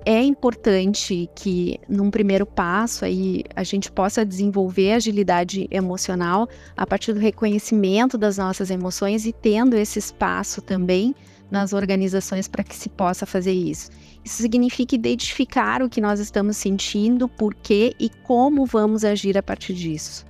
é 0.09 0.23
importante 0.23 1.29
que, 1.35 1.81
num 1.88 2.12
primeiro 2.12 2.47
passo, 2.47 3.05
aí, 3.05 3.42
a 3.57 3.64
gente 3.64 3.90
possa 3.90 4.25
desenvolver 4.25 4.92
agilidade 4.92 5.66
emocional 5.69 6.49
a 6.77 6.87
partir 6.87 7.12
do 7.12 7.19
reconhecimento 7.19 8.16
das 8.16 8.38
nossas 8.38 8.71
emoções 8.71 9.27
e 9.27 9.33
tendo 9.33 9.75
esse 9.75 9.99
espaço 9.99 10.62
também 10.62 11.12
nas 11.51 11.73
organizações 11.73 12.47
para 12.47 12.62
que 12.62 12.77
se 12.77 12.88
possa 12.88 13.27
fazer 13.27 13.53
isso. 13.53 13.90
Isso 14.25 14.40
significa 14.40 14.95
identificar 14.95 15.83
o 15.83 15.88
que 15.88 16.01
nós 16.01 16.21
estamos 16.21 16.57
sentindo, 16.57 17.29
por 17.29 17.53
quê 17.53 17.92
e 17.99 18.09
como 18.09 18.64
vamos 18.64 19.05
agir 19.05 19.37
a 19.37 19.42
partir 19.42 19.75
disso. 19.75 20.25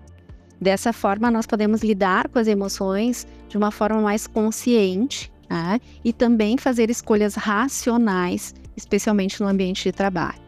Dessa 0.58 0.90
forma, 0.90 1.30
nós 1.30 1.46
podemos 1.46 1.82
lidar 1.82 2.28
com 2.28 2.38
as 2.38 2.48
emoções 2.48 3.26
de 3.46 3.58
uma 3.58 3.70
forma 3.70 4.00
mais 4.00 4.26
consciente 4.26 5.30
né? 5.50 5.78
e 6.02 6.14
também 6.14 6.56
fazer 6.56 6.88
escolhas 6.88 7.34
racionais, 7.34 8.54
especialmente 8.76 9.40
no 9.40 9.48
ambiente 9.48 9.84
de 9.84 9.92
trabalho. 9.92 10.40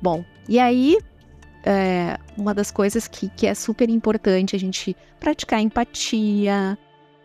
Bom, 0.00 0.24
e 0.48 0.58
aí, 0.58 0.98
é, 1.64 2.18
uma 2.36 2.54
das 2.54 2.70
coisas 2.70 3.08
que, 3.08 3.28
que 3.28 3.46
é 3.46 3.54
super 3.54 3.88
importante 3.88 4.54
a 4.54 4.58
gente 4.58 4.96
praticar 5.20 5.60
empatia, 5.60 6.78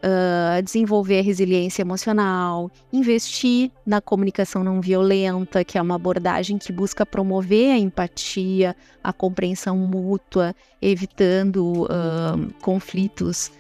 uh, 0.04 0.62
desenvolver 0.62 1.22
resiliência 1.22 1.82
emocional, 1.82 2.70
investir 2.92 3.72
na 3.86 4.02
comunicação 4.02 4.64
não 4.64 4.82
violenta, 4.82 5.64
que 5.64 5.78
é 5.78 5.82
uma 5.82 5.96
abordagem 5.96 6.58
que 6.58 6.74
busca 6.74 7.06
promover 7.06 7.72
a 7.72 7.78
empatia, 7.78 8.76
a 9.04 9.14
compreensão 9.14 9.78
mútua, 9.78 10.54
evitando 10.82 11.84
uh, 11.84 12.54
conflitos 12.62 13.52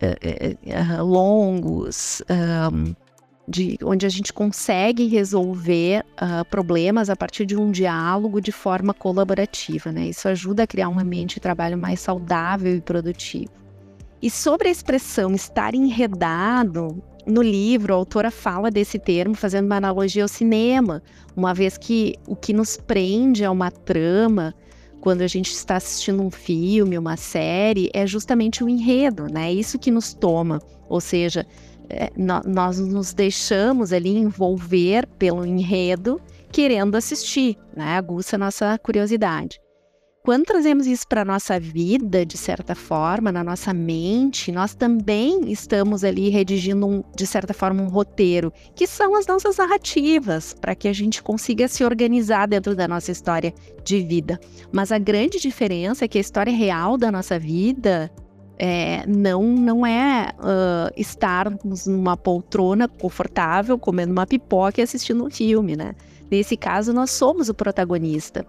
uh, 0.00 1.04
longos. 1.04 2.22
De, 3.50 3.76
onde 3.82 4.06
a 4.06 4.08
gente 4.08 4.32
consegue 4.32 5.08
resolver 5.08 6.04
uh, 6.14 6.44
problemas 6.48 7.10
a 7.10 7.16
partir 7.16 7.44
de 7.44 7.56
um 7.56 7.72
diálogo 7.72 8.40
de 8.40 8.52
forma 8.52 8.94
colaborativa, 8.94 9.90
né? 9.90 10.06
Isso 10.06 10.28
ajuda 10.28 10.62
a 10.62 10.66
criar 10.68 10.88
um 10.88 11.00
ambiente 11.00 11.34
de 11.34 11.40
trabalho 11.40 11.76
mais 11.76 11.98
saudável 11.98 12.76
e 12.76 12.80
produtivo. 12.80 13.50
E 14.22 14.30
sobre 14.30 14.68
a 14.68 14.70
expressão 14.70 15.34
estar 15.34 15.74
enredado, 15.74 17.02
no 17.26 17.42
livro 17.42 17.92
a 17.92 17.96
autora 17.96 18.30
fala 18.30 18.70
desse 18.70 18.98
termo 19.00 19.34
fazendo 19.34 19.66
uma 19.66 19.76
analogia 19.76 20.22
ao 20.22 20.28
cinema, 20.28 21.02
uma 21.36 21.52
vez 21.52 21.76
que 21.76 22.14
o 22.28 22.36
que 22.36 22.52
nos 22.52 22.76
prende 22.76 23.44
a 23.44 23.50
uma 23.50 23.72
trama 23.72 24.54
quando 25.00 25.22
a 25.22 25.26
gente 25.26 25.50
está 25.50 25.76
assistindo 25.76 26.22
um 26.22 26.30
filme, 26.30 26.96
uma 26.96 27.16
série, 27.16 27.90
é 27.92 28.06
justamente 28.06 28.62
o 28.62 28.68
enredo, 28.68 29.24
né? 29.24 29.48
É 29.48 29.52
isso 29.52 29.78
que 29.78 29.90
nos 29.90 30.14
toma, 30.14 30.60
ou 30.88 31.00
seja, 31.00 31.46
nós 32.46 32.78
nos 32.78 33.12
deixamos 33.12 33.92
ali 33.92 34.16
envolver 34.16 35.06
pelo 35.18 35.44
enredo, 35.44 36.20
querendo 36.52 36.96
assistir, 36.96 37.56
né? 37.76 37.96
Aguça 37.96 38.36
a 38.36 38.38
nossa 38.38 38.78
curiosidade. 38.78 39.60
Quando 40.22 40.44
trazemos 40.44 40.86
isso 40.86 41.08
para 41.08 41.22
a 41.22 41.24
nossa 41.24 41.58
vida, 41.58 42.26
de 42.26 42.36
certa 42.36 42.74
forma, 42.74 43.32
na 43.32 43.42
nossa 43.42 43.72
mente, 43.72 44.52
nós 44.52 44.74
também 44.74 45.50
estamos 45.50 46.04
ali 46.04 46.28
redigindo, 46.28 46.86
um, 46.86 47.02
de 47.16 47.26
certa 47.26 47.54
forma, 47.54 47.82
um 47.82 47.88
roteiro, 47.88 48.52
que 48.74 48.86
são 48.86 49.16
as 49.16 49.26
nossas 49.26 49.56
narrativas, 49.56 50.54
para 50.60 50.74
que 50.74 50.88
a 50.88 50.92
gente 50.92 51.22
consiga 51.22 51.66
se 51.68 51.82
organizar 51.82 52.46
dentro 52.46 52.76
da 52.76 52.86
nossa 52.86 53.10
história 53.10 53.54
de 53.82 54.02
vida. 54.02 54.38
Mas 54.70 54.92
a 54.92 54.98
grande 54.98 55.40
diferença 55.40 56.04
é 56.04 56.08
que 56.08 56.18
a 56.18 56.20
história 56.20 56.52
real 56.52 56.98
da 56.98 57.10
nossa 57.10 57.38
vida 57.38 58.10
é, 58.62 59.06
não, 59.06 59.42
não 59.42 59.86
é 59.86 60.34
uh, 60.38 60.92
estarmos 60.94 61.86
numa 61.86 62.14
poltrona 62.14 62.86
confortável, 62.86 63.78
comendo 63.78 64.12
uma 64.12 64.26
pipoca 64.26 64.82
e 64.82 64.84
assistindo 64.84 65.24
um 65.24 65.30
filme, 65.30 65.74
né? 65.74 65.94
Nesse 66.30 66.58
caso, 66.58 66.92
nós 66.92 67.10
somos 67.10 67.48
o 67.48 67.54
protagonista 67.54 68.44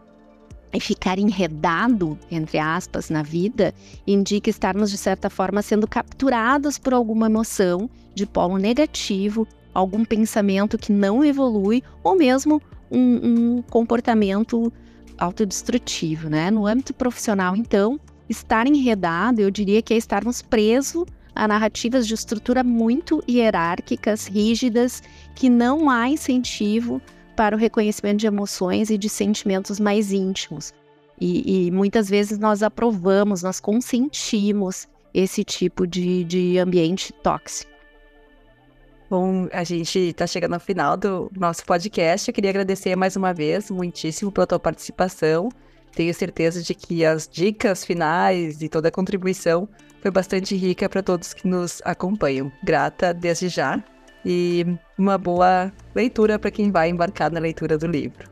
e 0.74 0.82
ficar 0.82 1.18
enredado, 1.18 2.20
entre 2.30 2.60
aspas, 2.60 3.10
na 3.10 3.24
vida, 3.24 3.74
indica 4.06 4.50
estarmos, 4.50 4.92
de 4.92 4.98
certa 4.98 5.30
forma, 5.30 5.62
sendo 5.62 5.88
capturados 5.88 6.78
por 6.78 6.94
alguma 6.94 7.28
emoção 7.28 7.90
de 8.14 8.26
polo 8.26 8.58
negativo, 8.58 9.48
algum 9.74 10.04
pensamento 10.04 10.78
que 10.78 10.92
não 10.92 11.24
evolui, 11.24 11.82
ou 12.04 12.18
mesmo 12.18 12.62
um, 12.92 13.56
um 13.58 13.62
comportamento 13.62 14.74
autodestrutivo, 15.18 16.30
né? 16.30 16.52
No 16.52 16.68
âmbito 16.68 16.94
profissional, 16.94 17.56
então, 17.56 17.98
estar 18.32 18.66
enredado, 18.66 19.42
eu 19.42 19.52
diria 19.52 19.82
que 19.82 19.94
é 19.94 19.98
estarmos 19.98 20.42
presos 20.42 21.06
a 21.36 21.48
narrativas 21.48 22.08
de 22.08 22.14
estrutura 22.14 22.64
muito 22.64 23.24
hierárquicas, 23.30 24.28
rígidas, 24.28 25.02
que 25.36 25.50
não 25.50 25.90
há 25.90 26.10
incentivo 26.10 27.02
para 27.36 27.56
o 27.56 27.60
reconhecimento 27.60 28.20
de 28.20 28.28
emoções 28.28 28.90
e 28.90 28.98
de 28.98 29.08
sentimentos 29.08 29.80
mais 29.80 30.12
íntimos. 30.12 30.74
E, 31.20 31.68
e 31.68 31.72
muitas 31.72 32.10
vezes 32.10 32.38
nós 32.38 32.64
aprovamos, 32.64 33.44
nós 33.44 33.60
consentimos 33.60 34.88
esse 35.14 35.44
tipo 35.44 35.86
de, 35.86 36.24
de 36.24 36.58
ambiente 36.58 37.14
tóxico. 37.14 37.72
Bom, 39.10 39.48
a 39.52 39.64
gente 39.64 40.00
está 40.00 40.26
chegando 40.26 40.54
ao 40.54 40.60
final 40.60 40.96
do 40.96 41.30
nosso 41.38 41.66
podcast. 41.66 42.30
Eu 42.30 42.34
queria 42.34 42.50
agradecer 42.50 42.96
mais 42.96 43.18
uma 43.18 43.34
vez, 43.34 43.70
muitíssimo 43.70 44.32
pela 44.32 44.48
tua 44.48 44.60
participação. 44.60 45.50
Tenho 45.94 46.14
certeza 46.14 46.62
de 46.62 46.74
que 46.74 47.06
as 47.06 47.28
dicas 47.28 47.84
finais 47.84 48.62
e 48.62 48.70
toda 48.70 48.88
a 48.88 48.92
contribuição 48.92 49.68
foi 50.02 50.10
bastante 50.10 50.56
rica 50.56 50.90
para 50.90 51.04
todos 51.04 51.34
que 51.34 51.48
nos 51.48 51.82
acompanham. 51.86 52.52
Grata 52.64 53.14
desde 53.14 53.50
já 53.50 53.84
e 54.26 54.66
uma 54.98 55.18
boa 55.18 55.72
leitura 55.94 56.40
para 56.40 56.52
quem 56.52 56.72
vai 56.72 56.90
embarcar 56.90 57.32
na 57.32 57.40
leitura 57.40 57.78
do 57.78 57.88
livro. 57.88 58.30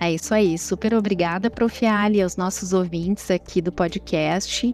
É 0.00 0.12
isso 0.12 0.34
aí. 0.34 0.58
Super 0.58 0.94
obrigada, 0.94 1.48
Prof. 1.48 1.86
Ali, 1.86 2.20
aos 2.20 2.36
nossos 2.36 2.72
ouvintes 2.72 3.30
aqui 3.30 3.60
do 3.60 3.70
podcast. 3.70 4.72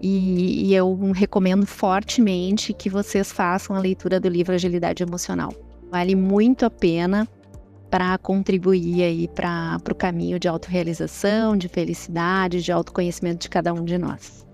E, 0.00 0.68
e, 0.68 0.74
eu 0.74 0.96
recomendo 1.12 1.66
fortemente 1.66 2.72
que 2.72 2.88
vocês 2.88 3.32
façam 3.32 3.74
a 3.74 3.80
leitura 3.80 4.20
do 4.20 4.28
livro 4.28 4.54
Agilidade 4.54 5.02
Emocional. 5.02 5.52
Vale 5.90 6.14
muito 6.14 6.64
a 6.64 6.70
pena 6.70 7.26
para 7.90 8.16
contribuir 8.18 9.02
aí 9.02 9.28
para 9.28 9.80
o 9.90 9.94
caminho 9.94 10.38
de 10.38 10.48
autorrealização, 10.48 11.56
de 11.56 11.68
felicidade, 11.68 12.62
de 12.62 12.70
autoconhecimento 12.70 13.40
de 13.40 13.48
cada 13.48 13.72
um 13.72 13.84
de 13.84 13.96
nós. 13.98 14.46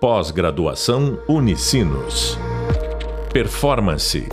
Pós-graduação 0.00 1.18
Unicinos. 1.28 2.38
Performance 3.32 4.28